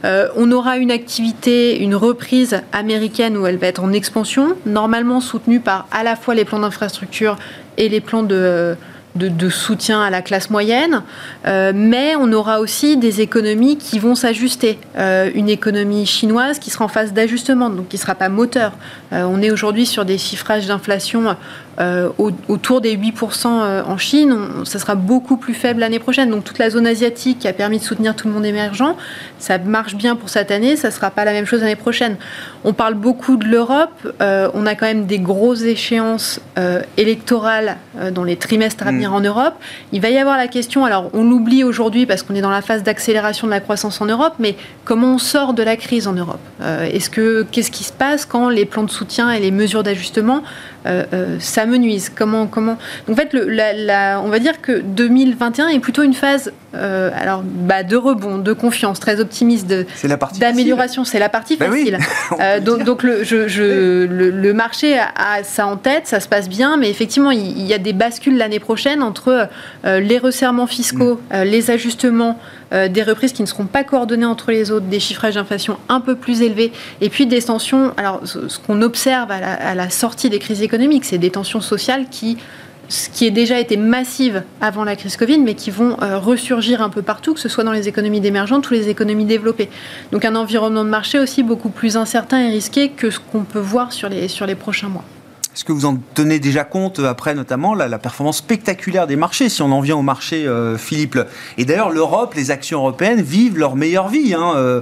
[0.05, 5.21] Euh, on aura une activité, une reprise américaine où elle va être en expansion, normalement
[5.21, 7.37] soutenue par à la fois les plans d'infrastructure
[7.77, 8.77] et les plans de,
[9.17, 11.03] de, soutien à la classe moyenne,
[11.47, 14.79] euh, mais on aura aussi des économies qui vont s'ajuster.
[14.97, 18.73] Euh, une économie chinoise qui sera en phase d'ajustement, donc qui ne sera pas moteur.
[19.13, 21.37] Euh, on est aujourd'hui sur des chiffrages d'inflation
[22.49, 24.37] autour des 8% en Chine.
[24.65, 26.29] ça sera beaucoup plus faible l'année prochaine.
[26.29, 28.95] Donc toute la zone asiatique qui a permis de soutenir tout le monde émergent,
[29.39, 32.19] ça marche bien pour cette année, ça ne sera pas la même chose l'année prochaine.
[32.65, 33.93] On parle beaucoup de l'Europe.
[34.21, 36.41] on a quand même des grosses échéances
[36.99, 37.79] électorales
[38.13, 39.55] dans les trimestres à en Europe.
[39.93, 42.63] Il va y avoir la question, alors on l'oublie aujourd'hui parce qu'on est dans la
[42.63, 46.13] phase d'accélération de la croissance en Europe, mais comment on sort de la crise en
[46.13, 46.41] Europe?
[46.61, 49.83] Euh, Est-ce que qu'est-ce qui se passe quand les plans de soutien et les mesures
[49.83, 50.43] d'ajustement
[50.87, 55.69] euh, euh, s'amenuisent Comment comment Donc, En fait, le, la, on va dire que 2021
[55.69, 59.67] est plutôt une phase alors bah, de rebond, de confiance, très optimiste,
[60.39, 61.05] d'amélioration.
[61.05, 61.99] C'est la partie ben facile.
[62.65, 66.89] donc, donc le, je, le, marché a, ça en tête, ça se passe bien, mais
[66.89, 69.49] effectivement, il y a des bascules l'année prochaine entre
[69.85, 71.35] euh, les resserrements fiscaux, mm.
[71.35, 72.39] euh, les ajustements
[72.73, 76.01] euh, des reprises qui ne seront pas coordonnées entre les autres, des chiffrages d'inflation un
[76.01, 77.93] peu plus élevés, et puis des tensions.
[77.97, 82.39] Alors, ce qu'on observe à la, sortie des crises économiques, c'est des tensions sociales qui
[82.89, 86.89] ce qui a déjà été massive avant la crise Covid, mais qui vont ressurgir un
[86.89, 89.69] peu partout, que ce soit dans les économies d'émergentes ou les économies développées.
[90.11, 93.61] Donc un environnement de marché aussi beaucoup plus incertain et risqué que ce qu'on peut
[93.61, 95.05] voir sur les, sur les prochains mois.
[95.53, 99.49] Est-ce que vous en tenez déjà compte euh, après, notamment, la, performance spectaculaire des marchés,
[99.49, 101.19] si on en vient au marché, euh, Philippe
[101.59, 104.81] Et d'ailleurs, l'Europe, les actions européennes vivent leur meilleure vie, hein, euh,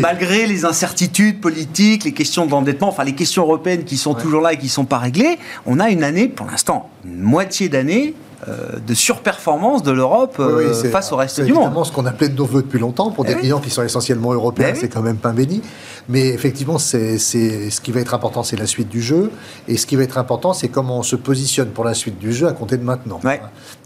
[0.00, 4.54] malgré les incertitudes politiques, les questions d'endettement, enfin les questions européennes qui sont toujours là
[4.54, 5.38] et qui ne sont pas réglées.
[5.66, 8.14] On a une année, pour l'instant, une moitié d'année
[8.46, 11.48] de surperformance de l'Europe euh, face au reste du monde.
[11.48, 13.70] C'est évidemment ce qu'on appelait de nos voeux depuis longtemps pour des eh clients qui
[13.70, 15.60] sont essentiellement européens, eh c'est quand même pas béni.
[16.08, 19.30] Mais effectivement, c'est ce qui va être important, c'est la suite du jeu.
[19.66, 22.32] Et ce qui va être important, c'est comment on se positionne pour la suite du
[22.32, 23.20] jeu à compter de maintenant.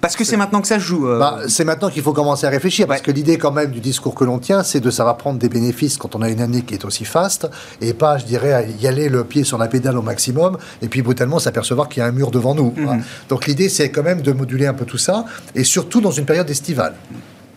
[0.03, 1.09] Parce que c'est maintenant que ça joue.
[1.09, 1.19] Euh.
[1.21, 2.89] Bah, c'est maintenant qu'il faut commencer à réfléchir.
[2.89, 5.49] Parce que l'idée, quand même, du discours que l'on tient, c'est de savoir prendre des
[5.49, 7.49] bénéfices quand on a une année qui est aussi faste.
[7.81, 10.59] Et pas, je dirais, y aller le pied sur la pédale au maximum.
[10.83, 12.75] Et puis brutalement s'apercevoir qu'il y a un mur devant nous.
[12.77, 13.03] Mhm.
[13.29, 16.25] Donc l'idée, c'est quand même de moduler un peu tout ça, et surtout dans une
[16.25, 16.95] période estivale.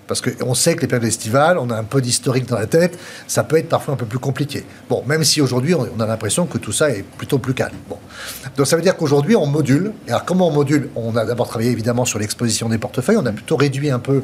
[0.08, 2.98] Parce qu'on sait que les périodes estivales, on a un peu d'historique dans la tête,
[3.28, 4.64] ça peut être parfois un peu plus compliqué.
[4.88, 7.76] Bon, même si aujourd'hui, on a l'impression que tout ça est plutôt plus calme.
[7.90, 7.98] Bon.
[8.58, 9.92] Donc ça veut dire qu'aujourd'hui, on module.
[10.08, 10.90] Et alors, comment on module?
[10.96, 13.18] On a d'abord travaillé évidemment sur l'exposition des portefeuilles.
[13.18, 14.24] On a plutôt réduit un peu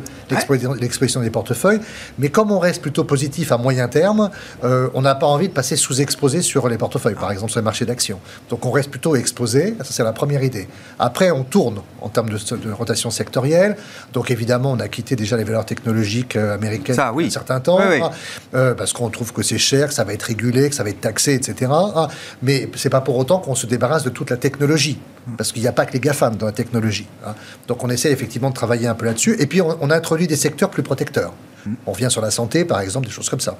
[0.79, 1.79] l'exposition des portefeuilles.
[2.19, 4.29] Mais comme on reste plutôt positif à moyen terme,
[4.63, 7.65] euh, on n'a pas envie de passer sous-exposé sur les portefeuilles, par exemple sur les
[7.65, 8.19] marchés d'actions.
[8.49, 9.75] Donc on reste plutôt exposé.
[9.79, 10.67] Ça, c'est la première idée.
[10.99, 13.75] Après, on tourne en termes de, de rotation sectorielle.
[14.13, 17.27] Donc évidemment, on a quitté déjà les valeurs technologique euh, américaine ça, oui.
[17.27, 18.11] un certain temps, hein,
[18.53, 20.89] euh, parce qu'on trouve que c'est cher, que ça va être régulé, que ça va
[20.89, 21.71] être taxé, etc.
[21.71, 22.07] Hein.
[22.41, 24.99] mais c'est pas pour autant qu'on se débarrasse de toute la technologie,
[25.35, 27.07] parce qu'il n'y a pas que les GAFAM dans la technologie.
[27.25, 27.33] Hein.
[27.67, 30.35] Donc on essaie effectivement de travailler un peu là-dessus, et puis on, on, introduit des
[30.35, 31.33] secteurs plus protecteurs.
[31.65, 31.73] Mm.
[31.87, 33.57] On vient sur la santé, par exemple, des choses comme ça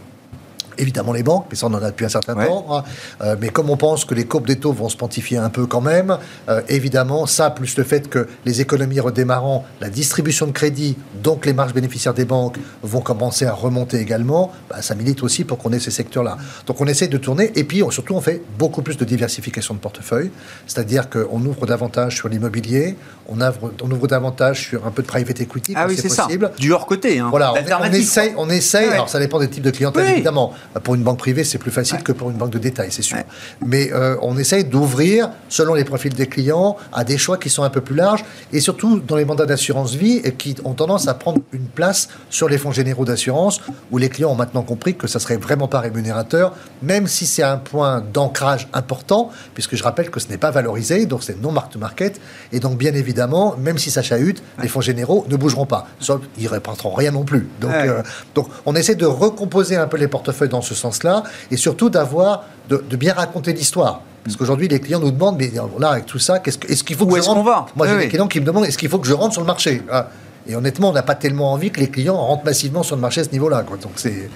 [0.78, 2.66] évidemment les banques, mais ça on en a depuis un certain temps.
[2.70, 2.84] Hein.
[3.22, 5.66] Euh, mais comme on pense que les courbes des taux vont se pontifier un peu
[5.66, 6.18] quand même,
[6.50, 11.46] euh, évidemment ça plus le fait que les économies redémarrant, la distribution de crédit, donc
[11.46, 15.58] les marges bénéficiaires des banques vont commencer à remonter également, bah, ça milite aussi pour
[15.58, 16.38] qu'on ait ces secteurs-là.
[16.68, 19.80] Donc on essaie de tourner et puis surtout on fait beaucoup plus de diversification de
[19.80, 20.32] portefeuille,
[20.68, 22.96] c'est-à-dire qu'on ouvre davantage sur l'immobilier,
[23.28, 26.52] on ouvre, on ouvre davantage sur un peu de private equity ah oui, c'est possible.
[26.58, 27.20] Du hors côté.
[27.20, 27.28] Hein.
[27.30, 30.54] Voilà, on, essaye, on essaye alors ça dépend des types de clientèle évidemment,
[30.84, 33.18] Pour une banque privée, c'est plus facile que pour une banque de détail, c'est sûr.
[33.66, 37.64] Mais euh, on essaye d'ouvrir, selon les profils des clients, à des choix qui sont
[37.64, 41.08] un peu plus larges, et surtout dans les mandats d'assurance vie, et qui ont tendance
[41.08, 44.96] à prendre une place sur les fonds généraux d'assurance, où les clients ont maintenant compris
[44.96, 49.84] que ça serait vraiment pas rémunérateur, même si c'est un point d'ancrage important, puisque je
[49.84, 52.20] rappelle que ce n'est pas valorisé, donc c'est non mark to market,
[52.52, 56.22] et donc bien évidemment, même si ça chahute, les fonds généraux ne bougeront pas, sauf
[56.38, 57.48] ils ne reprendront rien non plus.
[57.60, 58.02] Donc, euh,
[58.36, 62.44] donc on essaie de recomposer un peu les portefeuilles dans ce sens-là, et surtout d'avoir,
[62.70, 64.02] de, bien raconter l'histoire.
[64.24, 67.08] Parce qu'aujourd'hui, les clients nous demandent, mais là, avec tout ça, qu'est-ce est-ce qu'il faut
[67.08, 67.66] que je rentre va?
[67.76, 69.48] Moi, j'ai des clients qui me demandent, est-ce qu'il faut que je rentre sur le
[69.48, 69.82] marché?
[69.92, 70.10] Ah.
[70.48, 73.22] Et honnêtement, on n'a pas tellement envie que les clients rentrent massivement sur le marché
[73.22, 73.64] à ce niveau-là.
[73.64, 74.30] Donc c'est.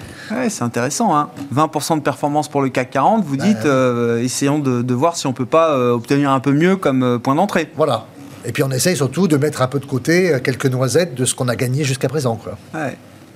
[0.48, 1.16] c'est intéressant.
[1.16, 3.24] Hein 20% de performance pour le CAC 40.
[3.24, 6.76] Vous dites, euh, essayons de, voir si on peut pas euh, obtenir un peu mieux
[6.76, 7.70] comme euh, point d'entrée.
[7.76, 8.06] Voilà.
[8.44, 11.34] Et puis on essaye surtout de mettre un peu de côté quelques noisettes de ce
[11.34, 12.36] qu'on a gagné jusqu'à présent.
[12.36, 12.56] Quoi.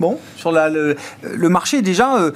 [0.01, 2.31] Bon, sur la, le, le, marché déjà,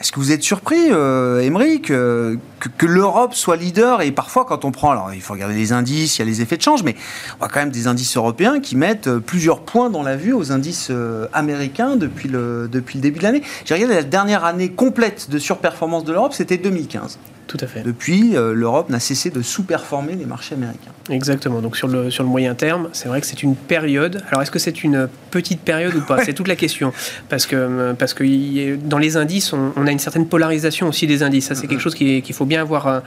[0.00, 1.46] est-ce que vous êtes surpris, euh,
[1.82, 2.38] que,
[2.78, 4.00] que, l'Europe soit leader?
[4.00, 6.40] Et parfois, quand on prend, alors il faut regarder les indices, il y a les
[6.40, 6.96] effets de change, mais
[7.38, 10.32] on a quand même des indices européens qui mettent euh, plusieurs points dans la vue
[10.32, 13.42] aux indices euh, américains depuis le, depuis le début de l'année.
[13.66, 17.18] J'ai regardé la dernière année complète de surperformance de l'Europe, c'était 2015.
[17.46, 17.82] Tout à fait.
[17.82, 20.92] Depuis, euh, l'Europe n'a cessé de sous-performer les marchés américains.
[21.10, 21.60] Exactement.
[21.60, 24.22] Donc sur le, sur le moyen terme, c'est vrai que c'est une période.
[24.30, 26.24] Alors est-ce que c'est une petite période ou pas?
[26.24, 26.92] C'est toute la question.
[27.28, 31.22] Parce que, euh, parce que dans les indices, on, a une certaine polarisation aussi des
[31.22, 31.46] indices.
[31.48, 33.00] Ça, c'est quelque chose qu'il faut bien avoir euh,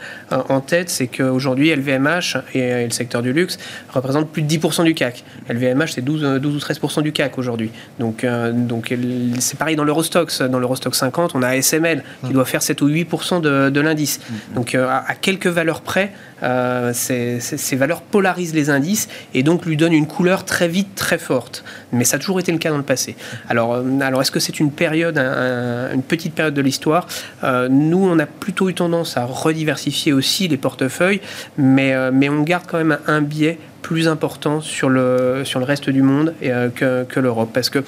[0.49, 0.89] en tête.
[0.89, 3.57] C'est qu'aujourd'hui, LVMH et, le secteur du luxe
[3.89, 5.23] représentent plus de 10% du CAC.
[5.49, 7.71] LVMH, c'est 12, 12 ou 13% du CAC aujourd'hui.
[7.99, 8.93] Donc, donc
[9.39, 10.41] c'est pareil dans l'Eurostox.
[10.41, 14.19] Dans l'Eurostox 50, on a SML qui doit faire 7 ou 8% de, de l'indice.
[14.55, 16.11] Donc euh, à, quelques valeurs près,
[16.43, 21.17] euh, ces, valeurs polarisent les indices et donc lui donnent une couleur très vite très
[21.17, 21.63] forte.
[21.91, 23.15] Mais ça a toujours été le cas dans le passé.
[23.49, 27.07] Alors, euh, est-ce que c'est une période, une petite période de l'histoire?
[27.43, 31.21] Nous, on a plutôt eu tendance à rediversifier aussi les portefeuilles,
[31.57, 31.95] mais,
[32.29, 37.49] on garde quand même un biais plus important sur le, reste du monde que l'Europe.
[37.53, 37.83] Parce que,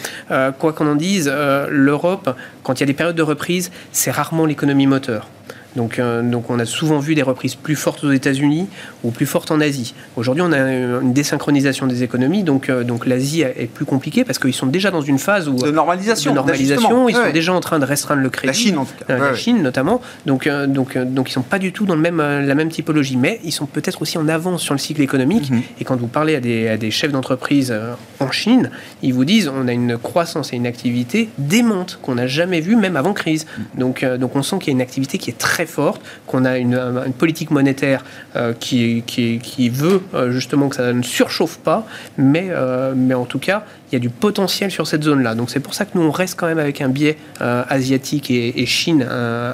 [0.60, 1.32] quoi qu'on en dise,
[1.70, 5.28] l'Europe, quand il y a des périodes de reprise, c'est rarement l'économie moteur.
[5.76, 8.68] Donc, euh, donc on a souvent vu des reprises plus fortes aux États-Unis
[9.04, 9.94] ou plus fortes en Asie.
[10.16, 14.40] Aujourd'hui, on a une désynchronisation des économies, donc, euh, donc l'Asie est plus compliquée parce
[14.40, 16.32] qu'ils sont déjà dans une phase où, de normalisation.
[16.32, 18.48] De normalisation ils sont déjà en train de restreindre le crédit.
[18.48, 19.14] La Chine, en tout cas.
[19.14, 20.02] Euh, la Chine, notamment.
[20.26, 23.18] Donc, donc, donc ils ne sont pas du tout dans le même, la même typologie,
[23.18, 25.52] mais ils sont peut-être aussi en avance sur le cycle économique.
[25.52, 25.62] Mhm.
[25.80, 27.74] Et quand vous parlez à des, à des chefs d'entreprise
[28.20, 32.28] en Chine, ils vous disent on a une croissance et une activité démente qu'on n'a
[32.28, 33.46] jamais vue, même avant crise.
[33.46, 33.80] Mhm.
[33.80, 36.58] Donc, donc on sent qu'il y a une activité qui est très forte, qu'on a
[36.58, 36.80] une,
[37.18, 38.04] politique monétaire
[38.36, 41.86] euh, qui, veut euh, justement que ça ne surchauffe pas,
[42.18, 45.36] mais, euh, mais en tout cas, il y a du potentiel sur cette zone-là.
[45.36, 48.66] Donc c'est pour ça que nous, on reste quand même avec un biais asiatique et,
[48.66, 49.08] Chine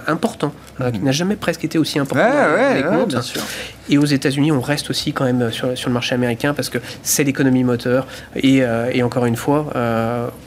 [0.08, 0.54] important,
[0.94, 3.42] qui n'a jamais presque été aussi important ouais, bien sûr.
[3.90, 6.78] Et aux États-Unis, on reste aussi quand même sur, sur le marché américain parce que
[7.04, 8.08] c'est l'économie moteur.
[8.36, 8.62] Et,
[8.94, 9.74] et, encore une fois,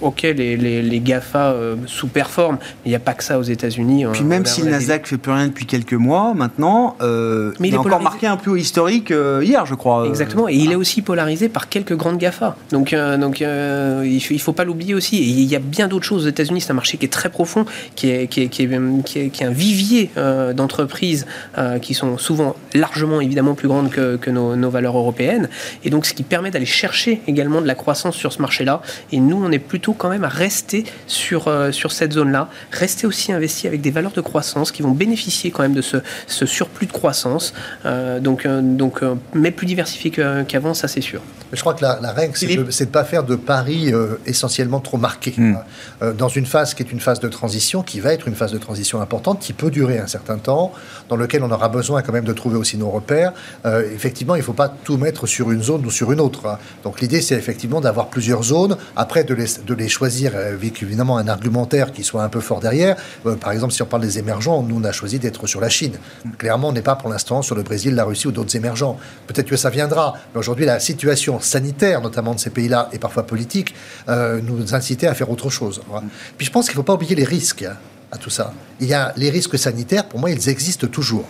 [0.00, 1.54] ok, les, les, les GAFA
[1.86, 4.06] sous-performent, mais il n'y a pas que ça aux États-Unis.
[4.12, 7.74] Puis même si le Nasdaq fait plus rien depuis quelques mois maintenant, euh, mais il,
[7.74, 10.06] a encore marqué un peu historique euh, hier, je crois.
[10.06, 12.56] Exactement, et il est aussi polarisé par quelques grandes GAFA.
[12.70, 12.92] Donc,
[13.74, 15.16] euh, il ne faut pas l'oublier aussi.
[15.16, 17.30] Et il y a bien d'autres choses aux États-Unis, c'est un marché qui est très
[17.30, 20.10] profond, qui est, qui est, qui est, qui est, un vivier
[20.54, 21.26] d'entreprises
[21.82, 25.48] qui sont souvent largement, évidemment, plus grandes que, que nos, nos, valeurs européennes.
[25.84, 28.82] Et donc, ce qui permet d'aller chercher également de la croissance sur ce marché-là.
[29.12, 33.32] Et nous, on est plutôt quand même à rester sur, sur cette zone-là, rester aussi
[33.32, 36.92] investi avec des valeurs de croissance qui vont bénéficier quand même de ce, surplus de
[36.92, 37.54] croissance.
[37.84, 41.20] Euh, donc, euh, donc, euh, mais plus diversifié qu'avant, ça c'est sûr.
[41.52, 43.63] Je crois que la, règle, c'est de ne pas faire de paris
[44.26, 45.34] essentiellement trop marqués.
[45.36, 45.56] Hmm.
[46.16, 48.58] dans une phase qui est une phase de transition, qui va être une phase de
[48.58, 50.72] transition importante, qui peut durer un certain temps,
[51.08, 53.32] dans lequel on aura besoin quand même de trouver aussi nos repères,
[53.64, 56.46] effectivement, il ne faut pas tout mettre sur une zone ou sur une autre.
[56.46, 56.58] Hein.
[56.82, 61.18] Donc l'idée, c'est effectivement d'avoir plusieurs zones, après de les, de les choisir avec évidemment
[61.18, 62.96] un argumentaire qui soit un peu fort derrière.
[63.40, 65.96] par exemple, si on parle des émergents, nous, on a choisi d'être sur la Chine.
[66.38, 68.98] Clairement, on n'est pas pour l'instant sur le Brésil, la Russie ou d'autres émergents.
[69.26, 73.24] Peut-être que ça viendra, mais aujourd'hui, la situation sanitaire, notamment de ces pays-là, et parfois
[73.24, 73.53] politique,
[74.08, 75.80] euh, nous incitait à faire autre chose.
[76.36, 77.76] Puis je pense qu'il ne faut pas oublier les risques hein,
[78.10, 78.52] à tout ça.
[78.80, 81.26] Il y a les risques sanitaires, pour moi, ils existent toujours.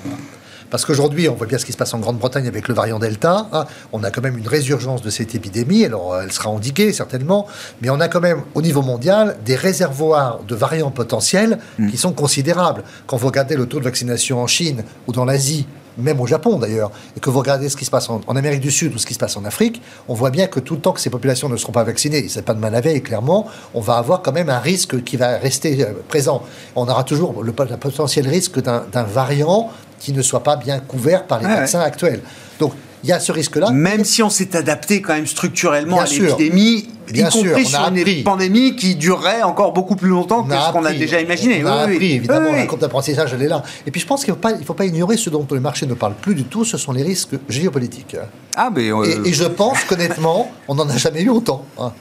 [0.71, 3.49] Parce qu'aujourd'hui, on voit bien ce qui se passe en Grande-Bretagne avec le variant Delta.
[3.53, 3.65] Hein.
[3.93, 5.85] On a quand même une résurgence de cette épidémie.
[5.85, 7.47] Alors, elle sera endiguée, certainement.
[7.81, 11.91] Mais on a quand même, au niveau mondial, des réservoirs de variants potentiels mm.
[11.91, 12.83] qui sont considérables.
[13.07, 15.67] Quand vous regardez le taux de vaccination en Chine ou dans l'Asie,
[15.99, 18.71] même au Japon d'ailleurs, et que vous regardez ce qui se passe en, Amérique du
[18.71, 20.93] Sud ou ce qui se passe en Afrique, on voit bien que tout le temps
[20.93, 23.81] que ces populations ne seront pas vaccinées, c'est pas de mal à veille, clairement, on
[23.81, 26.43] va avoir quand même un risque qui va rester euh, présent.
[26.77, 31.41] On aura toujours le, potentiel risque d'un variant qui ne soit pas bien couvert par
[31.41, 32.21] les vaccins actuels.
[32.59, 32.73] Donc
[33.05, 33.71] il y a ce risque-là.
[33.71, 38.77] Même si on s'est adapté quand même structurellement à l'épidémie, y compris sur une pandémie
[38.77, 41.63] qui durerait encore beaucoup plus longtemps que ce qu'on a déjà imaginé.
[41.63, 43.63] On a appris, évidemment, la courbe d'apprentissage, elle est là.
[43.87, 45.87] Et puis je pense qu'il ne faut, pas, faut pas ignorer ce dont le marché
[45.87, 48.17] ne parle plus du tout, ce sont les risques géopolitiques.
[48.57, 51.65] Ah, mais euh, et, je pense qu'honnêtement, on n'en a jamais eu autant.
[51.79, 51.93] Hein.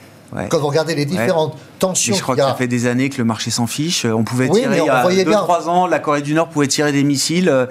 [0.50, 2.14] Quand vous regardez les différentes tensions.
[2.14, 4.04] je crois que ça fait des années que le marché s'en fiche.
[4.04, 7.04] On pouvait tirer, il y a 2-3 ans, la Corée du Nord pouvait tirer des
[7.04, 7.48] missiles.
[7.48, 7.66] Euh,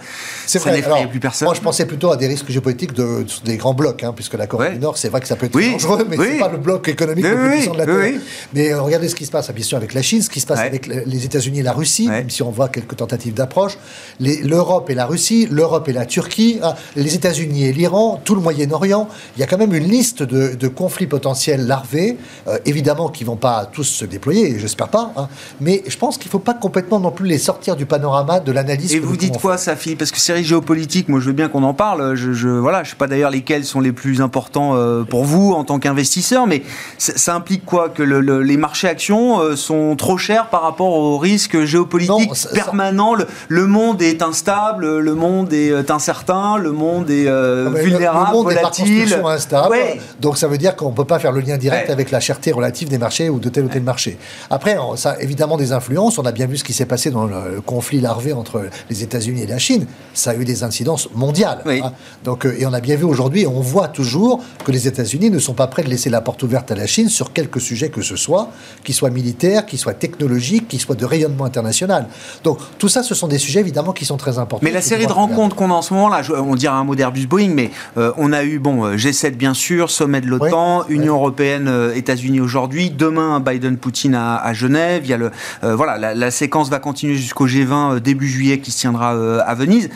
[0.45, 1.45] c'est ça n'effrayait plus personne.
[1.45, 4.47] Moi, je pensais plutôt à des risques géopolitiques de, des grands blocs, hein, puisque la
[4.47, 6.87] Corée du Nord, c'est vrai que ça peut être dangereux, mais c'est pas le bloc
[6.87, 8.21] économique le plus puissant de la Terre.
[8.53, 10.47] Mais euh, regardez ce qui se passe, bien sûr, avec la Chine, ce qui se
[10.47, 13.77] passe avec les États-Unis et la Russie, même si on voit quelques tentatives d'approche.
[14.19, 18.41] L'Europe et la Russie, l'Europe et la Turquie, hein, les États-Unis et l'Iran, tout le
[18.41, 19.07] Moyen-Orient.
[19.35, 22.17] Il y a quand même une liste de, conflits potentiels larvés,
[22.47, 25.27] euh, évidemment, qui vont pas tous se déployer, j'espère pas, hein.
[25.61, 28.51] mais je pense qu'il ne faut pas complètement non plus les sortir du panorama de
[28.51, 28.93] l'analyse.
[28.93, 29.99] Et vous dites quoi, ça, Philippe?
[29.99, 32.15] Parce que série géopolitique, moi je veux bien qu'on en parle.
[32.15, 35.53] Je, je voilà, je sais pas d'ailleurs lesquels sont les plus importants euh, pour vous
[35.53, 36.63] en tant qu'investisseur, mais
[36.97, 41.63] ça, implique quoi Que les marchés actions euh, sont trop chers par rapport aux risques
[41.63, 43.15] géopolitiques permanents?
[43.47, 48.45] Le, monde est instable, le monde est incertain, le monde est ah, vulnérable, le, monde
[48.45, 49.13] volatile.
[49.13, 49.75] Est par instable,
[50.19, 52.51] donc ça veut dire qu'on ne peut pas faire le lien direct avec la cherté
[52.51, 54.17] relative des marchés ou de tel ou tel marché.
[54.49, 56.17] Après, ça a évidemment des influences.
[56.17, 59.43] On a bien vu ce qui s'est passé dans le conflit larvé entre les États-Unis
[59.43, 59.85] et la Chine.
[60.15, 61.61] Ça a eu des incidences mondiales.
[61.67, 61.91] Hein.
[62.23, 65.37] Donc, euh, et on a bien vu aujourd'hui, on voit toujours que les États-Unis ne
[65.37, 68.01] sont pas prêts de laisser la porte ouverte à la Chine sur quelque sujet que
[68.01, 68.49] ce soit,
[68.83, 72.07] qui soit militaire, qui soit technologique, qui soit de rayonnement international.
[72.43, 74.65] Donc tout ça, ce sont des sujets évidemment qui sont très importants.
[74.65, 76.95] Mais la série de rencontres qu'on a en ce moment là, on dirait un mot
[76.95, 80.85] d'Airbus Boeing, mais euh, on a eu bon euh, G7 bien sûr, sommet de l'OTAN,
[80.89, 85.01] Union européenne, États-Unis aujourd'hui, demain Biden-Poutine à, Genève.
[85.05, 85.31] Il y a le,
[85.63, 89.41] euh, voilà, la, séquence va continuer jusqu'au G20 euh, début juillet qui se tiendra euh,
[89.45, 89.89] à Venise.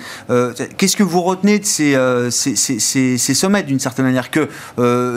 [0.78, 1.98] Qu'est-ce que vous retenez de ces,
[2.32, 4.50] ces, sommets d'une certaine manière Que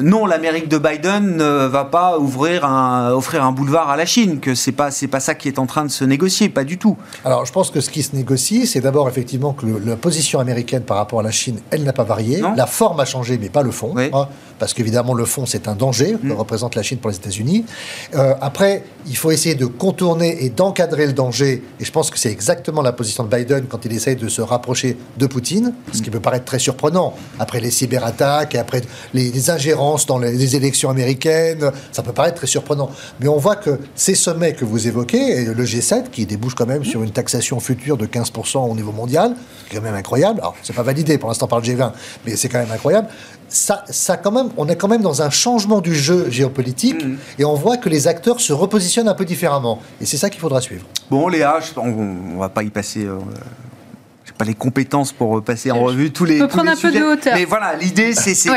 [0.02, 4.40] non, l'Amérique de Biden ne va pas ouvrir un, offrir un boulevard à la Chine,
[4.40, 6.78] que c'est pas, c'est pas ça qui est en train de se négocier, pas du
[6.78, 6.96] tout.
[7.24, 10.82] Alors je pense que ce qui se négocie, c'est d'abord effectivement que la position américaine
[10.82, 12.42] par rapport à la Chine, elle n'a pas varié.
[12.56, 13.94] La forme a changé, mais pas le fond.
[13.96, 16.32] Hein, parce qu'évidemment, le fond, c'est un danger que mm.
[16.32, 17.64] représente la Chine pour les États-Unis.
[18.40, 21.62] après, il faut essayer de contourner et d'encadrer le danger.
[21.80, 24.42] Et je pense que c'est exactement la position de Biden quand il essaye de se
[24.42, 27.14] rapprocher de Poutine, ce qui peut paraître très surprenant.
[27.38, 28.82] Après les cyberattaques et après
[29.14, 32.90] les, ingérences dans les, élections américaines, ça peut paraître très surprenant.
[33.20, 36.66] Mais on voit que ces sommets que vous évoquez, et le G7, qui débouche quand
[36.66, 39.34] même sur une taxation future de 15% au niveau mondial,
[39.68, 40.40] qui est quand même incroyable.
[40.40, 41.92] Alors, c'est pas validé pour l'instant par le G20,
[42.26, 43.08] mais c'est quand même incroyable
[43.50, 47.18] ça, ça quand même, on est quand même dans un changement du jeu géopolitique mm.
[47.38, 49.80] et on voit que les acteurs se repositionnent un peu différemment.
[50.00, 50.86] Et c'est ça qu'il faudra suivre.
[51.10, 53.04] Bon, Léa, on, ne va pas y passer.
[53.04, 53.18] Euh,
[54.40, 56.36] pas les compétences pour passer en revue tous les.
[56.40, 57.34] On peut prendre un peu de hauteur.
[57.34, 58.50] Mais voilà, l'idée, c'est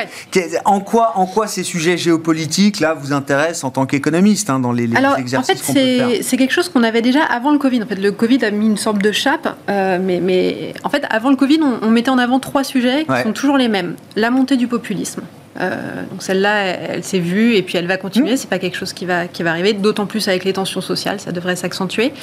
[0.63, 4.71] en quoi, en quoi ces sujets géopolitiques là vous intéressent en tant qu'économiste hein, dans
[4.71, 7.83] les, les Alors, exercices en fait, c'est quelque chose qu'on avait déjà avant le Covid.
[7.83, 11.03] En fait, le Covid a mis une sorte de chape, euh, mais, mais en fait,
[11.09, 13.95] avant le Covid, on, on mettait en avant trois sujets qui sont toujours les mêmes
[14.15, 15.21] la montée du populisme.
[15.59, 18.33] Euh, donc celle-là, elle, s'est vue et puis elle va continuer.
[18.33, 18.37] Mmh.
[18.37, 21.19] C'est pas quelque chose qui va qui va arriver, d'autant plus avec les tensions sociales,
[21.19, 22.13] ça devrait s'accentuer.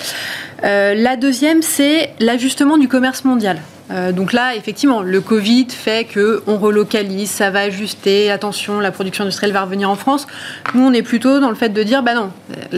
[0.65, 3.61] Euh, la deuxième, c'est l'ajustement du commerce mondial.
[3.91, 8.31] Euh, donc là, effectivement, le Covid fait que on relocalise, ça va ajuster.
[8.31, 10.27] Attention, la production industrielle va revenir en France.
[10.75, 12.31] Nous, on est plutôt dans le fait de dire, bah non,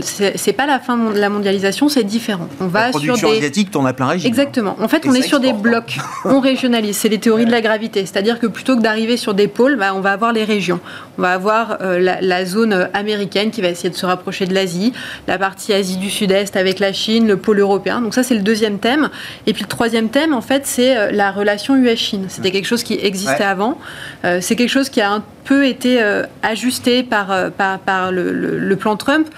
[0.03, 2.49] c'est pas la fin de la mondialisation, c'est différent.
[2.61, 3.39] On va la production sur des...
[3.39, 4.29] asiatique tourne à plein régime.
[4.29, 4.77] Exactement.
[4.81, 5.99] En fait, on est sur des blocs.
[6.25, 6.97] on régionalise.
[6.97, 8.01] C'est les théories de la gravité.
[8.07, 10.81] C'est-à-dire que plutôt que d'arriver sur des pôles, bah, on va avoir les régions.
[11.19, 14.93] On va avoir euh, la, zone américaine qui va essayer de se rapprocher de l'Asie,
[15.29, 18.01] la partie Asie du Sud-Est avec la Chine, le pôle européen.
[18.01, 19.11] Donc ça, c'est le deuxième thème.
[19.47, 22.27] Et puis le troisième thème, en fait, c'est euh, la relation US-Chine.
[22.29, 23.79] C'était quelque chose qui existait avant.
[24.25, 26.01] Euh, c'est quelque chose qui a un peu été
[26.43, 29.29] ajusté par, par, le, plan Trump.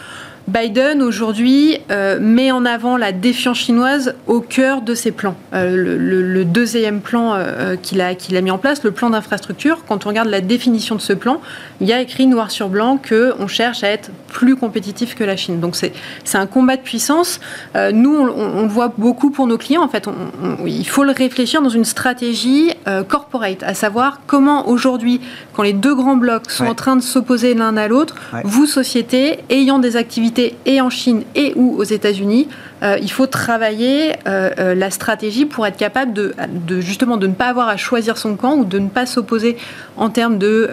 [0.47, 5.37] Biden aujourd'hui euh, met en avant la défiance chinoise au cœur de ses plans.
[5.55, 9.85] Euh, le, deuxième plan euh, qu'il a, qu'il a mis en place, le plan d'infrastructure,
[9.89, 11.41] quand on regarde la définition de ce plan,
[11.81, 15.37] il y a écrit noir sur blanc qu'on cherche à être plus compétitif que la
[15.37, 15.61] Chine.
[15.61, 15.93] Donc c'est,
[16.25, 17.41] c'est un combat de puissance.
[17.75, 19.83] nous, on, le voit beaucoup pour nos clients.
[19.83, 20.09] En fait,
[20.67, 22.73] il faut le réfléchir dans une stratégie
[23.09, 25.21] corporate, à savoir comment aujourd'hui,
[25.55, 29.39] quand les deux grands blocs sont en train de s'opposer l'un à l'autre, vous, sociétés,
[29.51, 32.49] ayant des activités et en Chine et ou aux États-Unis,
[32.85, 37.35] euh, il faut travailler euh, la stratégie pour être capable de, de, justement de ne
[37.35, 39.57] pas avoir à choisir son camp ou de ne pas s'opposer
[39.97, 40.71] en termes de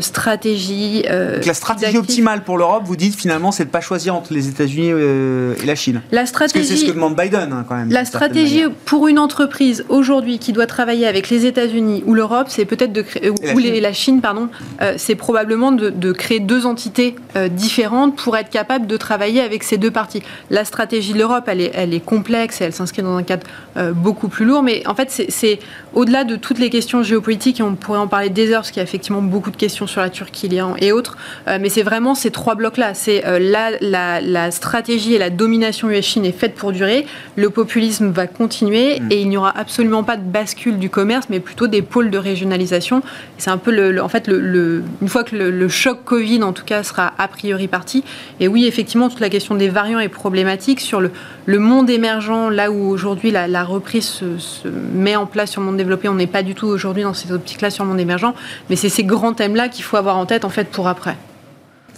[0.00, 1.02] stratégie.
[1.02, 4.32] Donc la stratégie optimale pour l'Europe, vous dites finalement, c'est de ne pas choisir entre
[4.32, 6.02] les États-Unis et la Chine.
[6.10, 6.66] La stratégie.
[6.66, 7.90] c'est ce que demande Biden hein, quand même.
[7.90, 12.64] La stratégie pour une entreprise aujourd'hui qui doit travailler avec les États-Unis ou l'Europe, c'est
[12.64, 13.36] peut-être de créer, ou
[13.80, 14.48] la Chine, pardon,
[14.82, 19.62] euh, c'est probablement de, créer deux entités euh, différentes pour être capable de travailler avec
[19.62, 20.22] ces deux parties.
[20.50, 23.46] La stratégie de l'Europe, elle est, elle est complexe et elle s'inscrit dans un cadre
[23.76, 25.58] euh, beaucoup plus lourd, mais en fait, c'est
[25.94, 28.80] au-delà de toutes les questions géopolitiques, et on pourrait en parler des heures, parce qu'il
[28.80, 30.48] y a effectivement beaucoup de questions sur la Turquie
[30.78, 31.16] et autres,
[31.46, 32.94] mais c'est vraiment ces trois blocs-là.
[32.94, 37.06] C'est la, la, la, stratégie et la domination US-Chine est faite pour durer,
[37.36, 39.12] le populisme va continuer mm.
[39.12, 42.18] et il n'y aura absolument pas de bascule du commerce, mais plutôt des pôles de
[42.18, 43.02] régionalisation.
[43.36, 46.64] C'est un peu le, en fait le, une fois que le, choc Covid en tout
[46.64, 48.04] cas sera a priori parti.
[48.40, 51.10] Et oui, effectivement, toute la question des variants est problématique sur le,
[51.46, 55.78] le monde émergent, là où aujourd'hui la, reprise se, met en place sur le monde
[55.78, 56.08] développé.
[56.08, 58.34] On n'est pas du tout aujourd'hui dans ces optiques-là sur le monde émergent,
[58.68, 61.16] mais c'est ces grands thèmes-là qu'il faut avoir en tête en fait pour après.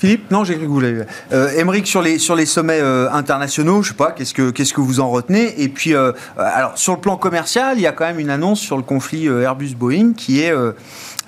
[0.00, 0.30] Philippe?
[0.30, 1.02] Non, j'ai cru que vous l'avez.
[1.32, 4.80] Euh, sur les, sur les sommets euh, internationaux, je sais pas, qu'est-ce que, qu'est-ce que
[4.80, 5.62] vous en retenez?
[5.62, 8.60] Et puis, euh, alors, sur le plan commercial, il y a quand même une annonce
[8.60, 10.54] sur le conflit Airbus-Boeing qui est,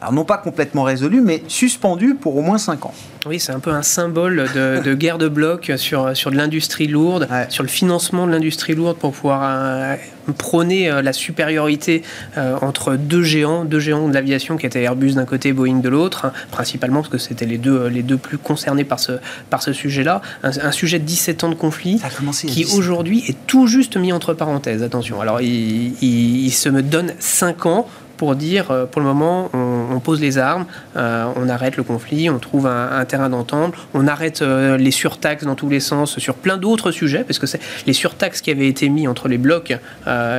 [0.03, 2.95] alors non pas complètement résolu, mais suspendu pour au moins 5 ans.
[3.25, 7.29] Oui, c'est un peu un symbole de, guerre de blocs sur, sur de l'industrie lourde,
[7.51, 9.95] sur le financement de l'industrie lourde pour pouvoir euh,
[10.37, 12.03] prôner euh, la supériorité
[12.37, 15.89] euh, entre deux géants, deux géants de l'aviation qui étaient Airbus d'un côté, Boeing de
[15.89, 19.13] l'autre, hein, principalement parce que c'était les deux, les deux plus concernés par ce,
[19.51, 20.21] par ce sujet-là.
[20.43, 22.03] Un, sujet de 17 ans de conflit
[22.49, 24.83] qui aujourd'hui est tout juste mis entre parenthèses.
[24.83, 27.87] Attention, alors il, il, il se me donne 5 ans
[28.23, 30.67] pour dire, euh, pour le moment, on, pose les armes,
[30.97, 35.43] euh, on arrête le conflit, on trouve un, terrain d'entente, on arrête euh, les surtaxes
[35.43, 37.47] dans tous les sens sur plein d'autres sujets, parce que
[37.85, 39.77] les surtaxes qui avaient été mis entre les blocs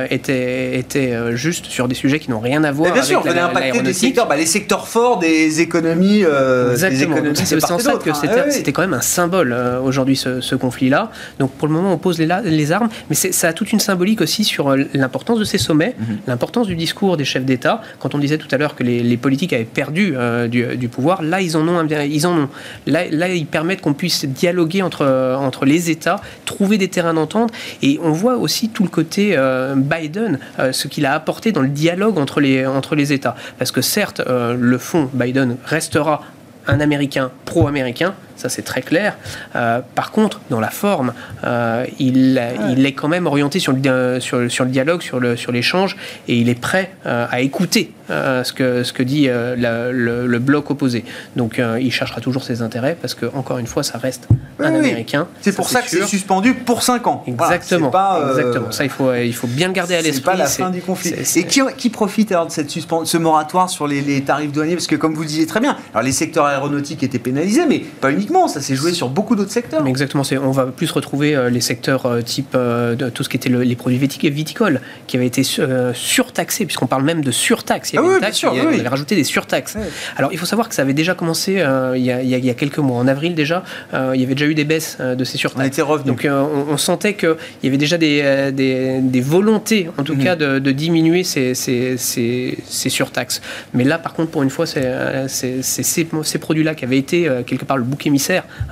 [0.08, 3.48] étaient, étaient juste sur des sujets qui n'ont rien à voir bien avec sûr, la,
[3.48, 6.24] impacté des secteurs, bah, les secteurs forts des économies.
[6.70, 7.16] Exactement.
[7.34, 9.54] C'est en ça que ah c'était quand même un symbole
[9.84, 11.10] aujourd'hui ce, conflit-là.
[11.38, 14.22] Donc pour le moment, on pose les, les armes, mais ça a toute une symbolique
[14.22, 16.18] aussi sur l'importance de ces sommets, mhm.
[16.28, 19.52] l'importance du discours des chefs d'État quand on disait tout à l'heure que les, politiques
[19.52, 21.86] avaient perdu euh, du, pouvoir, là, ils en ont.
[21.86, 22.48] Ils en ont.
[22.86, 25.06] Là, là ils permettent qu'on puisse dialoguer entre,
[25.38, 27.52] entre les États, trouver des terrains d'entente.
[27.82, 31.62] Et on voit aussi tout le côté euh, Biden, euh, ce qu'il a apporté dans
[31.62, 33.36] le dialogue entre les, entre les États.
[33.58, 36.22] Parce que certes, le fond, Biden restera
[36.66, 39.16] un Américain pro-américain, ça c'est très clair.
[39.56, 41.12] Euh, par contre, dans la forme,
[41.44, 45.90] euh, il, il, est quand même orienté sur le, sur, sur le dialogue, sur l'échange,
[45.90, 50.38] sur et il est prêt euh, à écouter ce, que, ce que dit le, le,
[50.38, 51.04] bloc opposé.
[51.36, 54.28] Donc il cherchera toujours ses intérêts, parce que, encore une fois, ça reste
[54.58, 55.26] un Américain.
[55.40, 57.24] C'est pour ça, que c'est suspendu pour 5 ans.
[57.26, 57.90] Exactement.
[58.28, 58.70] Exactement.
[58.72, 60.22] Ça, il faut, il faut bien garder à l'esprit.
[60.22, 61.14] C'est pas la fin du conflit.
[61.36, 64.74] Et qui, qui, profite alors de cette ce moratoire sur les, les, tarifs douaniers?
[64.74, 67.78] Parce que, comme vous le disiez très bien, alors les secteurs aéronautiques étaient pénalisés, mais
[67.78, 69.86] pas uniquement ça s'est joué sur beaucoup d'autres secteurs.
[69.86, 73.36] exactement, on va plus retrouver euh, les secteurs euh, type euh, de tout ce qui
[73.36, 77.92] était les produits viticoles, qui avaient été surtaxés, puisqu'on parle même de surtaxe.
[77.92, 79.76] Il y avait, ah sûr, on avait rajouté des surtaxes.
[80.16, 81.64] Alors il faut savoir que ça avait déjà commencé
[81.96, 82.98] il y, a, quelques mois.
[82.98, 85.62] En avril déjà, il y avait déjà eu des baisses de ces surtaxes.
[85.62, 86.08] On était revenu.
[86.08, 90.24] Donc on, sentait qu'il y avait déjà des, des, volontés, en tout mhm.
[90.24, 93.40] cas, de, diminuer ces, ces, ces, surtaxes.
[93.72, 97.76] Mais là, par contre, pour une fois, c'est ces, produits-là qui avaient été quelque part
[97.76, 98.13] le bouc émissaire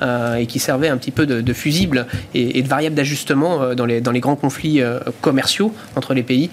[0.03, 3.87] euh, et qui servait un petit peu de, fusible et, de variable d'ajustement euh, dans,
[3.87, 6.51] les, dans les grands conflits euh, commerciaux entre les pays.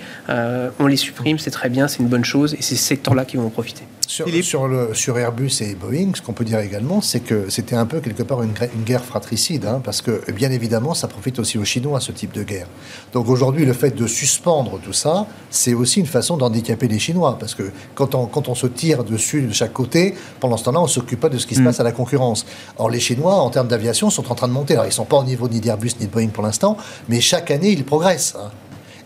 [0.80, 3.38] on les supprime, c'est très bien, c'est une bonne chose et c'est ces secteurs-là qui
[3.38, 3.84] vont en profiter.
[4.10, 7.76] Sur, sur, le, sur, Airbus et Boeing, ce qu'on peut dire également, c'est que c'était
[7.76, 8.54] un peu quelque part une,
[8.84, 12.42] guerre fratricide, hein, parce que bien évidemment, ça profite aussi aux Chinois, ce type de
[12.42, 12.66] guerre.
[13.14, 17.38] Donc aujourd'hui, le fait de suspendre tout ça, c'est aussi une façon d'handicaper les Chinois,
[17.40, 20.80] parce que quand on, quand on se tire dessus de chaque côté, pendant ce temps-là,
[20.80, 21.66] on ne s'occupe pas de ce qui se mm.
[21.66, 22.48] passe à la concurrence.
[22.80, 24.74] Or, les Chinois, en termes d'aviation, sont en train de monter.
[24.74, 26.78] Alors, ils ne sont pas au niveau ni d'Airbus ni de Boeing pour l'instant,
[27.10, 28.36] mais chaque année, ils progressent.
[28.36, 28.50] Hein.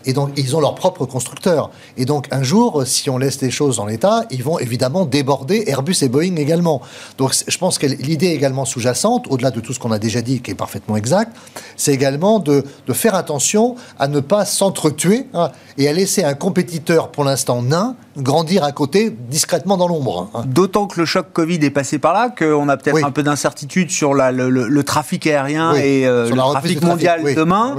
[0.06, 1.70] Et donc, ils ont leur propre constructeur.
[1.96, 5.64] Et donc, un jour, si on laisse les choses en l'état, ils vont évidemment déborder
[5.66, 6.82] Airbus et Boeing également.
[7.18, 10.40] Donc, je pense que l'idée également sous-jacente, au-delà de tout ce qu'on a déjà dit,
[10.40, 11.36] qui est parfaitement exact,
[11.76, 16.34] c'est également de, de, faire attention à ne pas s'entretuer hein, et à laisser un
[16.34, 20.30] compétiteur, pour l'instant nain, grandir à côté discrètement dans l'ombre.
[20.34, 20.44] Hein.
[20.46, 23.90] D'autant que le choc Covid est passé par là, qu'on a peut-être un peu d'incertitude
[23.90, 27.76] sur la, le, trafic aérien et euh, le trafic, mondial demain.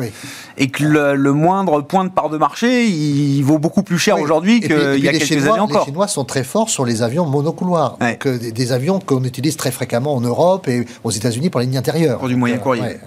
[0.57, 4.61] et que le, moindre point de part de marché, il vaut beaucoup plus cher aujourd'hui
[4.61, 5.81] qu'il y a quelques Chinois, années encore.
[5.81, 9.71] Les Chinois sont très forts sur les avions monocouloirs, euh, des, avions qu'on utilise très
[9.71, 12.17] fréquemment en Europe et aux États-Unis pour les lignes intérieures.
[12.17, 12.97] Pour du moyen courrier.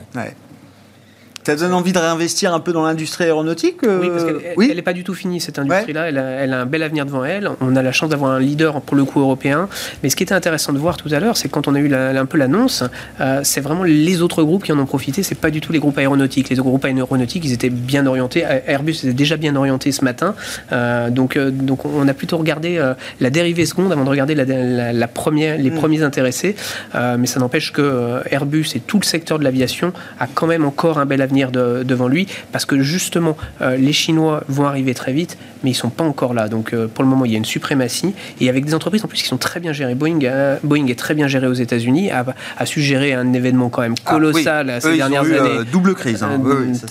[1.49, 4.24] Ça donne envie de réinvestir un peu dans l'industrie aéronautique euh, Oui, parce
[4.66, 6.11] qu'elle n'est pas du tout finie, cette industrie-là.
[6.11, 7.49] Elle, a un bel avenir devant elle.
[7.62, 9.66] On a la chance d'avoir un leader, pour le coup, européen.
[10.03, 11.90] Mais ce qui était intéressant de voir tout à l'heure, c'est quand on a eu
[11.94, 12.84] un peu l'annonce,
[13.22, 15.22] euh, c'est vraiment les autres groupes qui en ont profité.
[15.22, 16.51] C'est pas du tout les groupes aéronautiques.
[16.51, 18.44] Les groupes aéronautiques, ils étaient bien orientés.
[18.66, 20.34] Airbus était déjà bien orienté ce matin.
[20.72, 22.78] Euh, donc, donc, on a plutôt regardé
[23.22, 25.74] la dérivée seconde avant de regarder la, première, les mm.
[25.76, 26.57] premiers intéressés.
[26.94, 30.99] mais ça n'empêche que Airbus et tout le secteur de l'aviation a quand même encore
[30.99, 35.39] un bel avenir devant lui, parce que justement, euh, les Chinois vont arriver très vite,
[35.63, 36.49] mais ils sont pas encore là.
[36.49, 39.09] Donc euh, pour le moment, il y a une suprématie, et avec des entreprises en
[39.09, 39.95] plus qui sont très bien gérées.
[39.95, 42.25] Boeing, euh, Boeing est très bien géré aux États-Unis, a,
[42.57, 45.65] a, su gérer un événement quand même ah, colossal ces dernières années.
[45.71, 46.41] double crise, hein.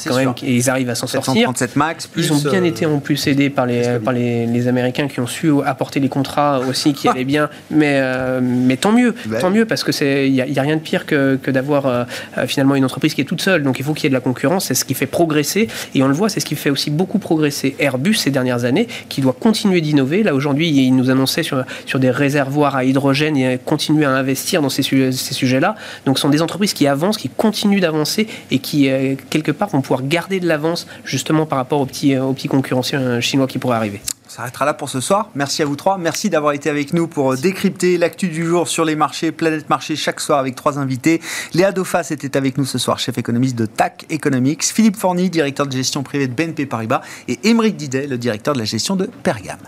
[0.08, 1.52] quand même, et ils arrivent à s'en sortir.
[1.76, 5.20] Max, ils ont bien été en plus aidés par les, par les, les, Américains qui
[5.20, 8.02] ont su apporter les contrats aussi qui allaient bien, mais,
[8.42, 11.06] mais tant mieux, ben tant mieux parce que c'est il n'y a, rien de pire
[11.06, 12.06] que, que d'avoir
[12.48, 13.64] finalement une entreprise qui est toute seule.
[13.64, 16.04] Donc il faut qu'il y ait de la concurrence c'est ce qui fait progresser, et
[16.04, 19.22] on le voit, c'est ce qui fait aussi beaucoup progresser Airbus ces dernières années, qui
[19.22, 20.24] doit continuer d'innover.
[20.24, 24.62] Là, aujourd'hui, il nous annonçait sur, sur des réservoirs à hydrogène et continuer à investir
[24.62, 25.76] dans ces, ces sujets-là.
[26.06, 29.70] Donc, ce sont des entreprises qui avancent, qui continuent d'avancer et qui, euh, quelque part,
[29.70, 32.82] vont pouvoir garder de l'avance, justement, par rapport aux petits, aux petits concurrents
[33.22, 34.02] chinois qui pourraient arriver.
[34.28, 35.30] On s'arrêtera là pour ce soir.
[35.36, 35.98] Merci à vous trois.
[35.98, 39.70] Merci d'avoir été avec nous pour euh, décrypter l'actu du jour sur les marchés, Planète
[39.70, 41.22] Marché, chaque soir avec trois invités.
[41.54, 44.64] Léa Dauphas était avec nous ce soir, chef économiste de TAC Economics.
[44.64, 47.02] Philippe Forny, directeur de gestion privée de BNP Paribas.
[47.30, 49.60] Et Émeric Didet, le directeur de la gestion de Pergame.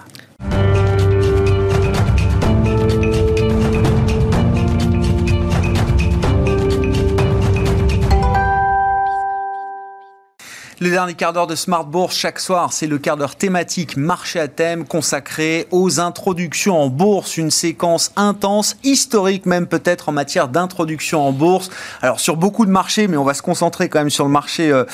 [10.82, 14.40] Le dernier quart d'heure de Smart Bourse chaque soir, c'est le quart d'heure thématique marché
[14.40, 20.48] à thème consacré aux introductions en bourse, une séquence intense, historique même peut-être en matière
[20.48, 21.70] d'introduction en bourse.
[22.02, 24.72] Alors sur beaucoup de marchés, mais on va se concentrer quand même sur le marché
[24.72, 24.86] euh,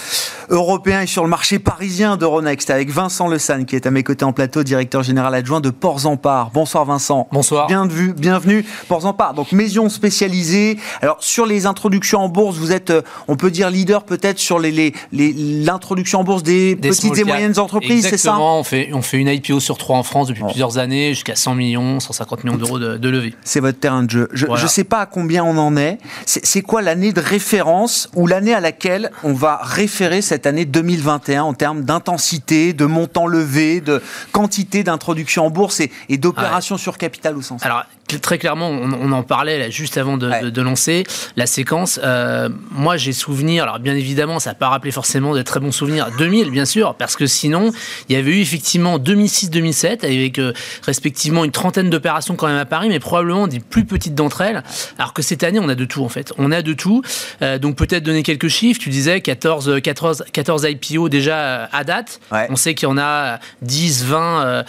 [0.50, 4.02] européen et sur le marché parisien d'Euronext avec Vincent Le San qui est à mes
[4.02, 6.50] côtés en plateau, directeur général adjoint de Ports en Part.
[6.50, 7.28] Bonsoir Vincent.
[7.32, 7.68] Bonsoir.
[7.68, 8.66] Bienvenue, bienvenue.
[8.88, 10.80] Ports en Part, donc maison spécialisée.
[11.04, 14.58] Alors sur les introductions en bourse, vous êtes, euh, on peut dire leader peut-être sur
[14.58, 18.40] les, les, les introduction en bourse des, petites et moyennes entreprises, c'est ça?
[18.40, 21.56] On fait, on fait une IPO sur trois en France depuis plusieurs années, jusqu'à 100
[21.56, 23.34] millions, 150 millions d'euros de, levée.
[23.44, 24.30] C'est votre terrain de jeu.
[24.34, 25.98] Je ne sais pas à combien on en est.
[26.26, 31.44] C'est quoi l'année de référence ou l'année à laquelle on va référer cette année 2021
[31.44, 34.02] en termes d'intensité, de montant levé, de
[34.32, 37.84] quantité d'introduction en bourse et, d'opérations sur capital au sens Alors,
[38.22, 41.04] très clairement, on, en parlait là, juste avant de, lancer
[41.36, 42.00] la séquence.
[42.04, 45.72] Euh, moi, j'ai souvenir, alors bien évidemment, ça n'a pas rappelé forcément de très bons
[45.72, 47.72] souvenirs, 2000 bien sûr, parce que sinon,
[48.10, 50.54] il y avait eu effectivement 2006-2007 avec euh,
[50.84, 54.64] respectivement une trentaine d'opérations quand même à Paris, mais probablement des plus petites d'entre elles.
[54.98, 56.34] Alors que cette année, on a de tout en fait.
[56.38, 57.02] On a de tout.
[57.42, 58.80] Euh, donc peut-être donner quelques chiffres.
[58.80, 62.20] Tu disais 14, 14, 14 IPO déjà à date.
[62.50, 64.64] On sait qu'il y en a 10, 20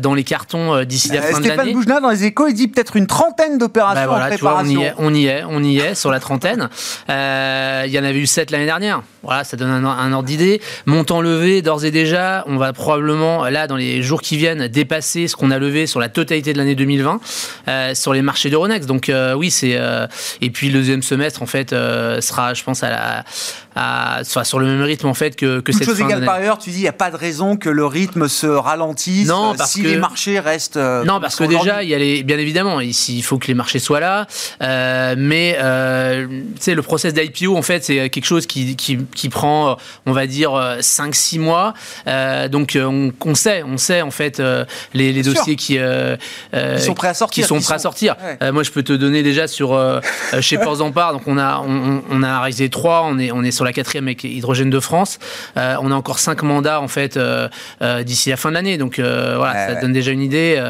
[0.00, 1.62] dans les cartons d'ici la fin de l'année.
[1.62, 4.80] Stéphane Boujna dans les échos, il dit peut-être une trentaine d'opérations ben en préparation.
[4.80, 6.68] on y est, on y est, on y est sur la trentaine.
[7.08, 9.02] Euh, il y en avait eu sept l'année dernière.
[9.22, 10.60] Voilà, ça donne un, ordre d'idée.
[10.84, 15.28] Montant levé, d'ores et déjà, on va probablement, là, dans les jours qui viennent, dépasser
[15.28, 17.20] ce qu'on a levé sur la totalité de l'année 2020
[17.68, 18.86] euh, sur les marchés d'Euronext.
[18.86, 19.78] Donc euh, oui, c'est...
[20.40, 23.24] et puis le deuxième semestre, en fait, sera, je pense, à la
[24.22, 26.70] soit sur le même rythme en fait que, que cette chose égale par ailleurs, tu
[26.70, 29.82] dis il n'y a pas de raison que le rythme se ralentisse non, parce si
[29.82, 30.76] que, les marchés restent.
[30.76, 33.46] Euh, non, parce que déjà, il y a les, bien évidemment, ici, il faut que
[33.46, 34.26] les marchés soient là,
[34.62, 38.98] euh, mais euh, tu sais, le process d'IPO en fait, c'est quelque chose qui, qui,
[39.14, 41.74] qui, prend, on va dire, 5-6 mois.
[42.50, 44.42] donc on, on, sait, on sait en fait
[44.92, 47.44] les, les dossiers qui, qui, sont prêts à sortir.
[47.44, 48.16] Qui sont prêts à sortir.
[48.52, 49.78] moi, je peux te donner déjà sur
[50.40, 53.50] chez Ports Empire, donc on a on, on a réalisé trois, on est on est
[53.50, 55.18] sur la quatrième avec Hydrogène de France.
[55.56, 57.48] Euh, on a encore cinq mandats en fait euh,
[57.82, 58.78] euh, d'ici la fin de l'année.
[58.78, 60.62] Donc voilà, ça donne déjà une idée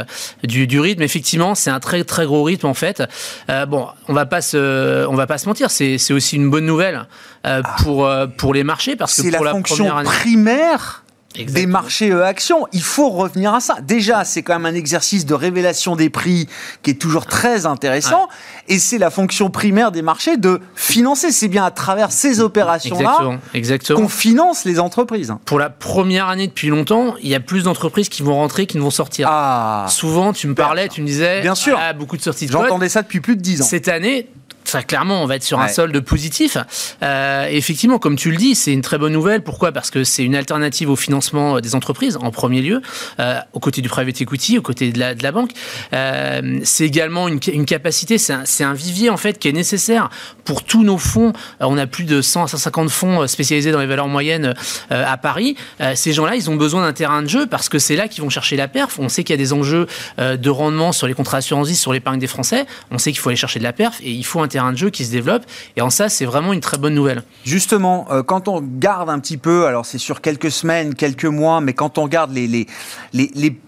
[0.43, 1.03] du, rythme.
[1.03, 3.03] Effectivement, c'est un très très gros rythme en fait.
[3.69, 7.07] bon, on va pas se, on va pas se mentir, c'est aussi une bonne nouvelle
[7.45, 7.61] ah.
[7.83, 11.04] pour pour les marchés parce que pour la, fonction primaire
[11.43, 12.67] des marchés euh, actions.
[12.73, 13.79] Il faut revenir à ça.
[13.83, 16.49] Déjà, c'est quand même un exercice de révélation des prix
[16.83, 18.29] qui est toujours très intéressant.
[18.69, 21.33] Et c'est la fonction primaire des marchés de financer.
[21.33, 23.39] C'est bien à travers ces opérations-là
[23.95, 25.35] qu'on finance les entreprises.
[25.45, 28.77] Pour la première année depuis longtemps, il y a plus d'entreprises qui vont rentrer qui
[28.77, 29.29] ne vont sortir.
[29.31, 32.53] Ah, Souvent, tu me parlais, tu me disais, bien sûr, ah, beaucoup de sorties de
[32.53, 33.65] J'entendais ça depuis plus de 10 ans.
[33.65, 34.29] Cette année,
[34.65, 36.57] ça, clairement, on va être sur un solde positif.
[37.03, 39.43] Euh, effectivement, comme tu le dis, c'est une très bonne nouvelle.
[39.43, 39.73] Pourquoi?
[39.73, 42.83] Parce que c'est une alternative au financement des entreprises, en premier lieu,
[43.21, 45.51] euh, aux côtés du private equity, aux côtés de la, de la banque.
[45.93, 50.09] Euh, c'est également une, une capacité, c'est un, un, vivier, en fait, qui est nécessaire
[50.45, 51.33] pour tous nos fonds.
[51.61, 54.55] Euh, on a plus de 100 à 150 fonds euh, spécialisés dans les valeurs moyennes
[54.93, 55.57] euh, à Paris.
[55.95, 58.31] ces gens-là, ils ont besoin d'un terrain de jeu parce que c'est là qu'ils vont
[58.31, 58.99] chercher la perf.
[58.99, 59.87] On sait qu'il y a des enjeux
[60.19, 62.67] de rendement sur les contrats assurance sur l'épargne des Français.
[62.91, 64.79] On sait qu'il faut aller chercher de la perf et il faut un terrain de
[64.79, 65.45] jeu qui se développe.
[65.77, 67.25] Et en ça, c'est vraiment une très bonne nouvelle.
[67.45, 71.61] Justement, euh, quand on garde un petit peu, alors c'est sur quelques semaines, quelques mois,
[71.61, 72.67] mais quand on regarde les, les,
[73.13, 73.59] les,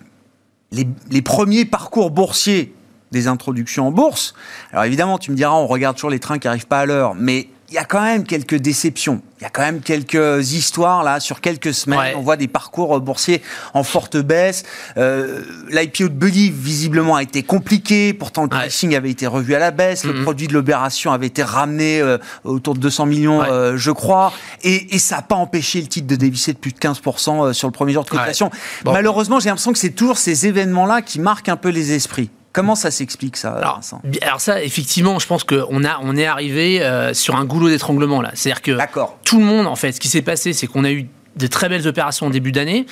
[0.71, 2.73] les, les premiers parcours boursiers
[3.11, 4.35] des introductions en bourse,
[4.73, 7.15] alors évidemment, tu me diras, on regarde toujours les trains qui n'arrivent pas à l'heure,
[7.15, 9.21] mais il y a quand même quelques déceptions.
[9.39, 12.15] Il y a quand même quelques histoires là sur quelques semaines.
[12.17, 13.43] On voit des parcours boursiers
[13.75, 14.63] en forte baisse.
[14.97, 18.15] Euh, L'IPO de Buddy visiblement a été compliqué.
[18.15, 20.05] Pourtant le pricing avait été revu à la baisse.
[20.05, 20.23] Le mm-hmm.
[20.23, 24.33] produit de l'opération avait été ramené euh, autour de 200 millions, euh, je crois.
[24.63, 27.53] Et, et ça n'a pas empêché le titre de dévisser de plus de 15% euh,
[27.53, 28.51] sur le premier jour de cotation.
[28.85, 32.31] Malheureusement, j'ai l'impression que c'est toujours ces événements-là qui marquent un peu les esprits.
[32.57, 33.83] Comment ça s'explique ça alors,
[34.23, 38.23] alors, ça, effectivement, je pense qu'on a, on est arrivé euh, sur un goulot d'étranglement
[38.23, 38.31] là.
[38.33, 38.79] C'est-à-dire que
[39.25, 41.69] tout le monde, en fait, ce qui s'est passé, c'est qu'on a eu de très
[41.69, 42.87] belles opérations en début d'année.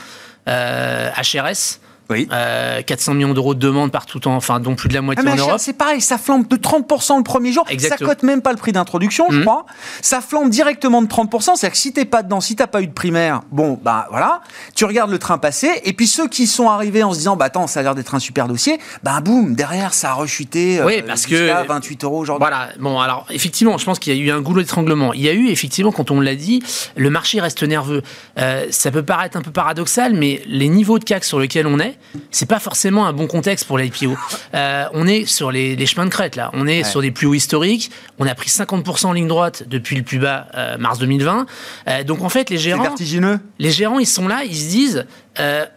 [0.49, 1.81] Euh, HRS,
[2.11, 2.27] oui.
[2.27, 5.33] 400 euh, millions d'euros de demandes partout, en, enfin, dont plus de la moitié ah,
[5.33, 5.59] en Europe.
[5.59, 7.65] C'est pareil, ça flambe de 30% le premier jour.
[7.69, 8.11] Exactement.
[8.11, 9.45] Ça cote même pas le prix d'introduction, je mhm.
[9.45, 9.67] crois.
[10.03, 11.57] Ça flambe directement de 30%.
[11.57, 14.41] C'est-à-dire que si t'es pas dedans, si t'as pas eu de primaire, bon, bah voilà,
[14.75, 15.71] tu regardes le train passer.
[15.85, 18.15] Et puis ceux qui sont arrivés en se disant, bah attends, ça a l'air d'être
[18.15, 20.81] un super dossier, bah boum, derrière, ça a rechuté.
[20.81, 22.41] Euh, oui, parce que 28 euros aujourd'hui.
[22.41, 22.69] Voilà.
[22.79, 25.13] Bon, alors effectivement, je pense qu'il y a eu un goulot d'étranglement.
[25.13, 26.63] Il y a eu effectivement, quand on l'a dit,
[26.97, 28.03] le marché reste nerveux.
[28.39, 31.79] Euh, ça peut paraître un peu paradoxal, mais les niveaux de CAC sur lesquels on
[31.79, 31.93] est,
[32.30, 34.16] c'est pas forcément un bon contexte pour l'IPO.
[34.55, 36.51] Euh, on est sur les, chemins de crête, là.
[36.55, 37.90] On est sur des plus hauts historiques.
[38.18, 41.47] On a pris 50% en ligne droite depuis le plus bas euh, mars 2020.
[41.88, 42.82] Euh, donc, en fait, les gérants.
[42.82, 43.40] vertigineux.
[43.59, 45.07] Les gérants, ils sont là, ils se disent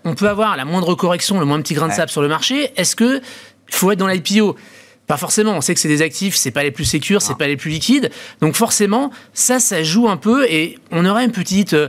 [0.04, 2.72] on peut avoir la moindre correction, le moins petit grain de sable sur le marché.
[2.78, 3.22] Est-ce que
[3.70, 4.56] faut être dans l'IPO
[5.08, 5.54] pas forcément.
[5.54, 7.72] On sait que c'est des actifs, c'est pas les plus sécures, c'est pas les plus
[7.72, 8.12] liquides.
[8.42, 11.88] Donc forcément, ça, ça joue un peu et on aurait une petite, euh,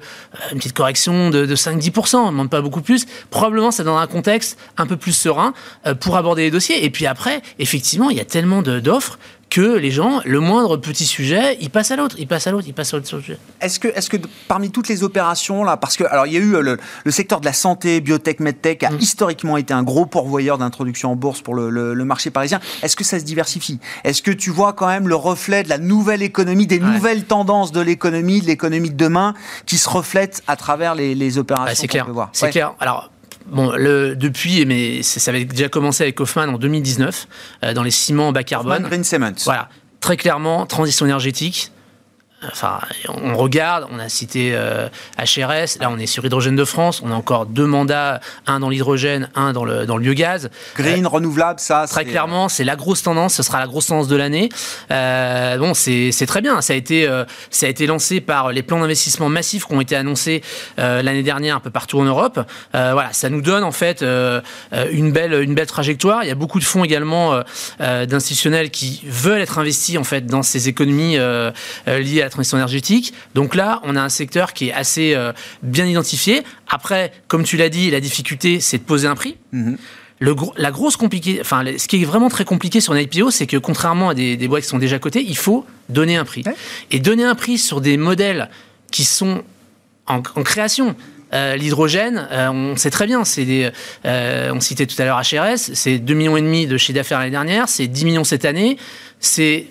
[0.52, 3.06] une petite correction de, de 5-10%, même pas beaucoup plus.
[3.30, 5.52] Probablement, ça donnerait un contexte un peu plus serein
[5.86, 6.84] euh, pour aborder les dossiers.
[6.84, 9.18] Et puis après, effectivement, il y a tellement d'offres
[9.50, 12.66] que les gens, le moindre petit sujet, ils passent à l'autre, ils passent à l'autre,
[12.68, 13.38] ils passent à l'autre sujet.
[13.60, 16.40] Est-ce que, est que parmi toutes les opérations là, parce que alors il y a
[16.40, 18.98] eu euh, le, secteur de la santé, biotech, medtech a mm.
[19.00, 22.60] historiquement été un gros pourvoyeur d'introduction en bourse pour le, marché parisien.
[22.82, 23.80] Est-ce que ça se diversifie?
[24.04, 27.72] Est-ce que tu vois quand même le reflet de la nouvelle économie, des nouvelles tendances
[27.72, 29.34] de l'économie, de l'économie de demain,
[29.66, 32.06] qui se reflètent à travers les, opérations C'est clair.
[32.32, 32.74] C'est clair.
[32.80, 33.10] Alors
[33.50, 37.28] Bon, le, depuis, mais ça avait déjà commencé avec Hoffman en 2019,
[37.64, 38.82] euh, dans les ciments bas carbone.
[38.84, 39.32] Green Cement.
[39.44, 39.68] Voilà,
[40.00, 41.72] très clairement, transition énergétique.
[42.46, 42.78] Enfin,
[43.08, 47.10] on regarde, on a cité HRS, euh, là on est sur Hydrogène de France, on
[47.10, 50.48] a encore deux mandats, un dans l'hydrogène, un dans le, dans le biogaz.
[50.76, 54.06] Green, euh, renouvelable, ça Très clairement, c'est la grosse tendance, ce sera la grosse tendance
[54.06, 54.50] de l'année.
[54.92, 57.08] Euh, bon, c'est très bien, ça a, été,
[57.50, 60.42] ça a été lancé par les plans d'investissement massifs qui ont été annoncés
[60.76, 62.38] l'année dernière un peu partout en Europe.
[62.72, 66.22] voilà, ça nous donne en fait une, belle, une belle trajectoire.
[66.22, 67.42] Il y a beaucoup de fonds également
[67.80, 71.18] d'institutionnels qui veulent être investis en fait dans ces économies
[71.86, 73.14] liées à la transition énergétique.
[73.34, 76.42] Donc là, on a un secteur qui est assez euh, bien identifié.
[76.68, 79.36] Après, comme tu l'as dit, la difficulté, c'est de poser un prix.
[79.52, 79.78] Mhm.
[80.20, 83.46] Le, la grosse compliquée, enfin, ce qui est vraiment très compliqué sur une IPO, c'est
[83.46, 86.42] que contrairement à des, boîtes qui sont déjà cotées, il faut donner un prix.
[86.90, 88.50] Et donner un prix sur des modèles
[88.90, 89.44] qui sont
[90.06, 90.96] en, création.
[91.34, 93.70] Euh, l'hydrogène, euh, on sait très bien, c'est des,
[94.04, 97.30] on citait tout à l'heure HRS, c'est 2,5 millions et demi de chiffre d'affaires l'année
[97.30, 98.76] dernière, c'est 10 millions cette année,
[99.20, 99.66] c'est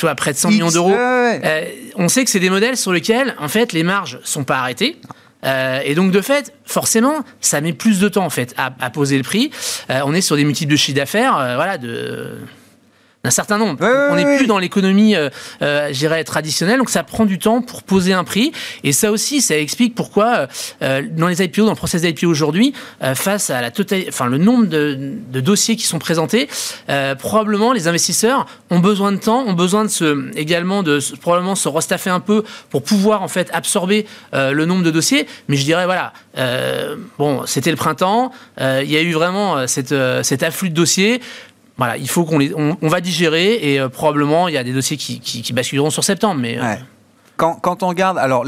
[0.00, 0.94] toi, près de 100 millions d'euros.
[0.94, 4.58] Euh, on sait que c'est des modèles sur lesquels, en fait, les marges sont pas
[4.58, 4.96] arrêtées.
[5.44, 9.16] Euh, et donc de fait, forcément, ça met plus de temps en fait à, poser
[9.16, 9.50] le prix.
[9.88, 12.38] Euh, on est sur des multiples de chiffre d'affaires, voilà, de
[13.24, 13.76] d'un certain nombre.
[14.10, 15.28] on n'est plus dans l'économie, euh,
[15.62, 18.52] euh traditionnelle, donc ça prend du temps pour poser un prix.
[18.84, 20.48] Et ça aussi, ça explique pourquoi
[20.82, 24.26] euh, dans les IPO, dans le process d'IPO aujourd'hui, euh, face à la totale, enfin
[24.26, 24.98] le nombre de,
[25.30, 26.48] de, dossiers qui sont présentés,
[26.88, 31.54] euh, probablement les investisseurs ont besoin de temps, ont besoin de se, également de probablement
[31.54, 35.26] se restaffer un peu pour pouvoir en fait absorber le nombre de dossiers.
[35.48, 36.12] Mais je dirais voilà,
[37.18, 41.20] bon, c'était le printemps, il y a eu vraiment cette, cet afflux de dossiers
[41.80, 44.74] voilà, il faut qu'on les, on, va digérer et euh, probablement il y a des
[44.74, 46.58] dossiers qui, basculeront sur septembre, mais.
[46.58, 46.74] Euh,
[47.40, 48.44] quand, quand on regarde, alors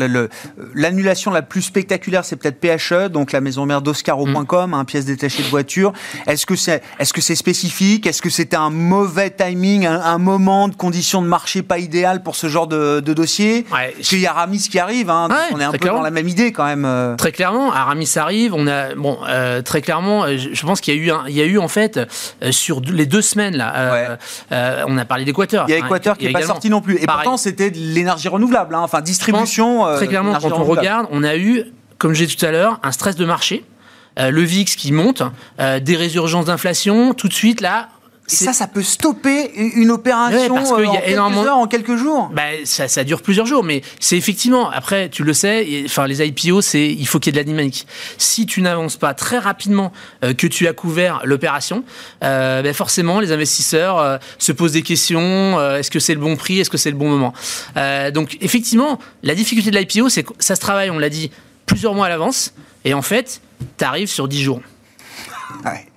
[0.74, 4.74] l'annulation la plus spectaculaire, c'est peut-être PHE, donc la maison mère d'Oscaro.com, mm.
[4.74, 5.94] hein, pièce détachée de voiture.
[6.26, 8.06] Est-ce que c'est spécifique?
[8.06, 12.36] Est-ce que c'était un mauvais timing, un, moment de conditions de marché pas idéal pour
[12.36, 13.64] ce genre de, de dossier?
[13.72, 13.94] Ouais.
[14.26, 16.84] A Aramis qui arrive, hein, on est un peu dans la même idée quand même.
[16.84, 17.16] Euh.
[17.16, 18.52] Très clairement, Aramis arrive.
[18.52, 21.34] On a bon, euh, très clairement, euh, je pense qu'il y a eu, un, il
[21.34, 21.98] y a eu en fait
[22.50, 24.18] sur les deux semaines là,
[24.86, 25.64] on a parlé d'Équateur.
[25.68, 27.02] Il y a Équateur qui n'est pas sorti non plus.
[27.02, 29.84] Et pourtant, c'était de l'énergie renouvelable, hein, enfin distribution.
[29.96, 31.64] très clairement, quand on regarde, on a eu,
[31.98, 33.64] comme j'ai dit tout à l'heure, un stress de marché.
[34.18, 35.22] le VIX qui monte,
[35.58, 37.88] des résurgences d'inflation, tout de suite là,
[38.30, 41.44] et ça, ça peut stopper une opération parce qu'il y a en, énormément...
[41.44, 42.30] heures, en quelques jours.
[42.32, 44.70] Bah, ça, ça, dure plusieurs jours, mais c'est effectivement.
[44.70, 45.82] Après, tu le sais.
[45.84, 47.86] Enfin, les IPO, c'est il faut qu'il y ait de la dynamique.
[48.18, 49.92] Si tu n'avances pas très rapidement
[50.24, 51.84] euh, que tu as couvert l'opération,
[52.22, 55.60] euh, bah, forcément, les investisseurs euh, se posent des questions.
[55.74, 57.34] Est-ce que c'est le bon prix Est-ce que c'est le bon moment?
[58.14, 60.90] Donc, effectivement, la difficulté de l'IPO, c'est que ça se travaille.
[60.90, 61.30] On l'a dit
[61.66, 62.54] plusieurs mois à l'avance,
[62.84, 63.40] et en fait,
[63.78, 64.60] tu arrives sur 10 jours.
[65.64, 65.91] Ouais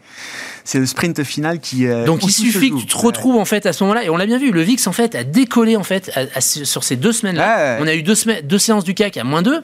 [0.66, 1.88] c'est le sprint final qui.
[1.88, 4.18] Euh, Donc il suffit que tu te retrouves en fait à ce moment-là, et on
[4.18, 7.78] l'a bien vu, le VIX en fait a décollé en fait sur ces deux semaines-là.
[7.80, 9.63] On a eu deux, semaines, deux séances du CAC à moins 2.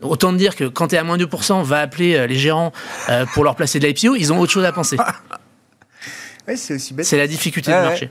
[0.00, 2.72] Autant dire que quand tu es à moins 2%, va appeler euh, les gérants
[3.08, 4.96] euh, pour leur placer de l'IPO, ils ont autre chose à penser.
[6.56, 8.10] c'est aussi C'est la difficulté du marché.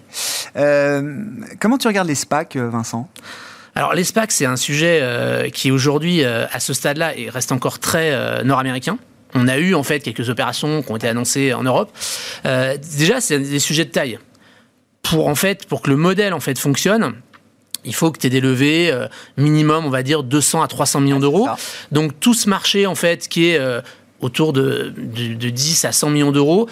[1.59, 3.09] comment tu regardes les SPAC, Vincent?
[3.73, 8.97] Alors les SPAC, c'est un sujet qui aujourd'hui, à ce stade-là, reste encore très nord-américain.
[9.33, 11.91] On a eu en fait quelques opérations qui ont été annoncées en Europe.
[12.45, 14.19] Euh, déjà, c'est des sujets de taille.
[15.01, 17.13] Pour en fait, pour que le modèle en fait fonctionne,
[17.83, 19.07] il faut que tu aies des levées euh,
[19.37, 21.47] minimum, on va dire 200 à 300 millions d'euros.
[21.91, 23.81] Donc tout ce marché en fait qui est euh,
[24.19, 26.69] autour de, de, 10 à 100 millions d'euros,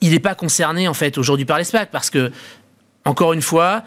[0.00, 2.30] il n'est pas concerné en fait aujourd'hui par les SPAC parce que
[3.04, 3.82] encore une fois,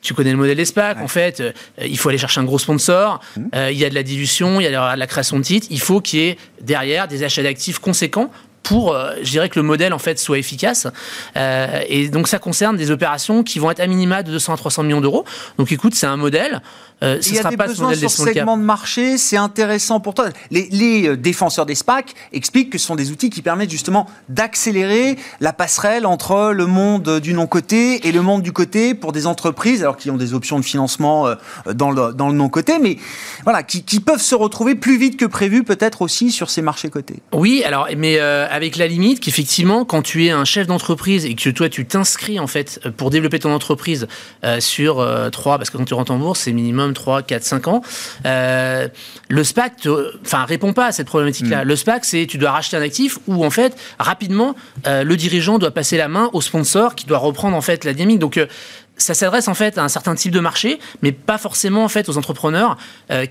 [0.00, 2.58] tu connais le modèle des SPAC, en fait, euh, il faut aller chercher un gros
[2.58, 3.40] sponsor, mmh.
[3.54, 5.66] euh, il y a de la dilution, il y a de la création de titres,
[5.70, 8.30] il faut qu'il y ait derrière des achats d'actifs conséquents
[8.62, 10.86] pour, euh, je dirais que le modèle en fait soit efficace.
[11.36, 14.82] et donc ça concerne des opérations qui vont être à minima de 200 à 300
[14.84, 15.24] millions d'euros.
[15.58, 16.60] Donc écoute, c'est un modèle
[17.02, 20.28] euh, il y a des besoins sur ce segment de marché, c'est intéressant pour toi.
[20.50, 25.16] Les, euh, défenseurs des SPAC expliquent que ce sont des outils qui permettent justement d'accélérer
[25.40, 29.82] la passerelle entre le monde du non-côté et le monde du côté pour des entreprises,
[29.82, 31.34] alors qui ont des options de financement euh,
[31.72, 32.98] dans le, dans le non-côté, mais
[33.44, 37.20] voilà, qui, peuvent se retrouver plus vite que prévu peut-être aussi sur ces marchés cotés.
[37.32, 38.18] Oui, alors, mais
[38.50, 42.38] avec la limite qu'effectivement, quand tu es un chef d'entreprise et que toi tu t'inscris
[42.38, 44.08] en fait pour développer ton entreprise
[44.58, 47.82] sur trois, parce que quand tu rentres en bourse, c'est minimum 3, 4, 5 ans.
[48.26, 48.88] Euh,
[49.28, 49.86] le SPAC
[50.24, 51.64] enfin, répond pas à cette problématique-là.
[51.64, 51.68] Mm.
[51.68, 54.54] Le SPAC, c'est tu dois racheter un actif où, en fait, rapidement,
[54.86, 57.92] euh, le dirigeant doit passer la main au sponsor qui doit reprendre, en fait, la
[57.92, 58.18] dynamique.
[58.18, 58.46] Donc, euh,
[58.96, 62.10] ça s'adresse en fait à un certain type de marché, mais pas forcément en fait
[62.10, 62.76] aux entrepreneurs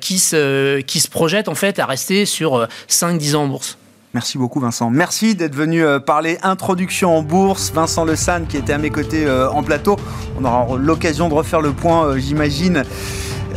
[0.02, 3.78] qui, se, qui se projettent en fait à rester sur 5-10 ans en bourse.
[4.14, 4.90] Merci beaucoup Vincent.
[4.90, 7.72] Merci d'être venu parler introduction en bourse.
[7.74, 9.98] Vincent Le San qui était à mes côtés en plateau.
[10.40, 12.84] On aura l'occasion de refaire le point, j'imagine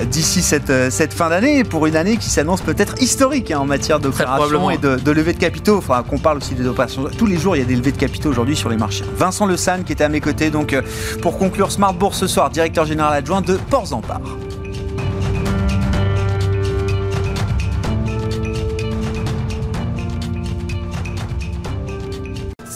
[0.06, 3.66] d'ici cette, euh, cette fin d'année, pour une année qui s'annonce peut-être historique hein, en
[3.66, 5.76] matière d'opérations et de, de levée de capitaux.
[5.76, 7.04] Enfin, qu'on parle aussi des opérations.
[7.16, 9.04] Tous les jours, il y a des levées de capitaux aujourd'hui sur les marchés.
[9.16, 10.82] Vincent Le San qui était à mes côtés, donc euh,
[11.20, 14.20] pour conclure Smart Bourse ce soir, directeur général adjoint de Ports en Part.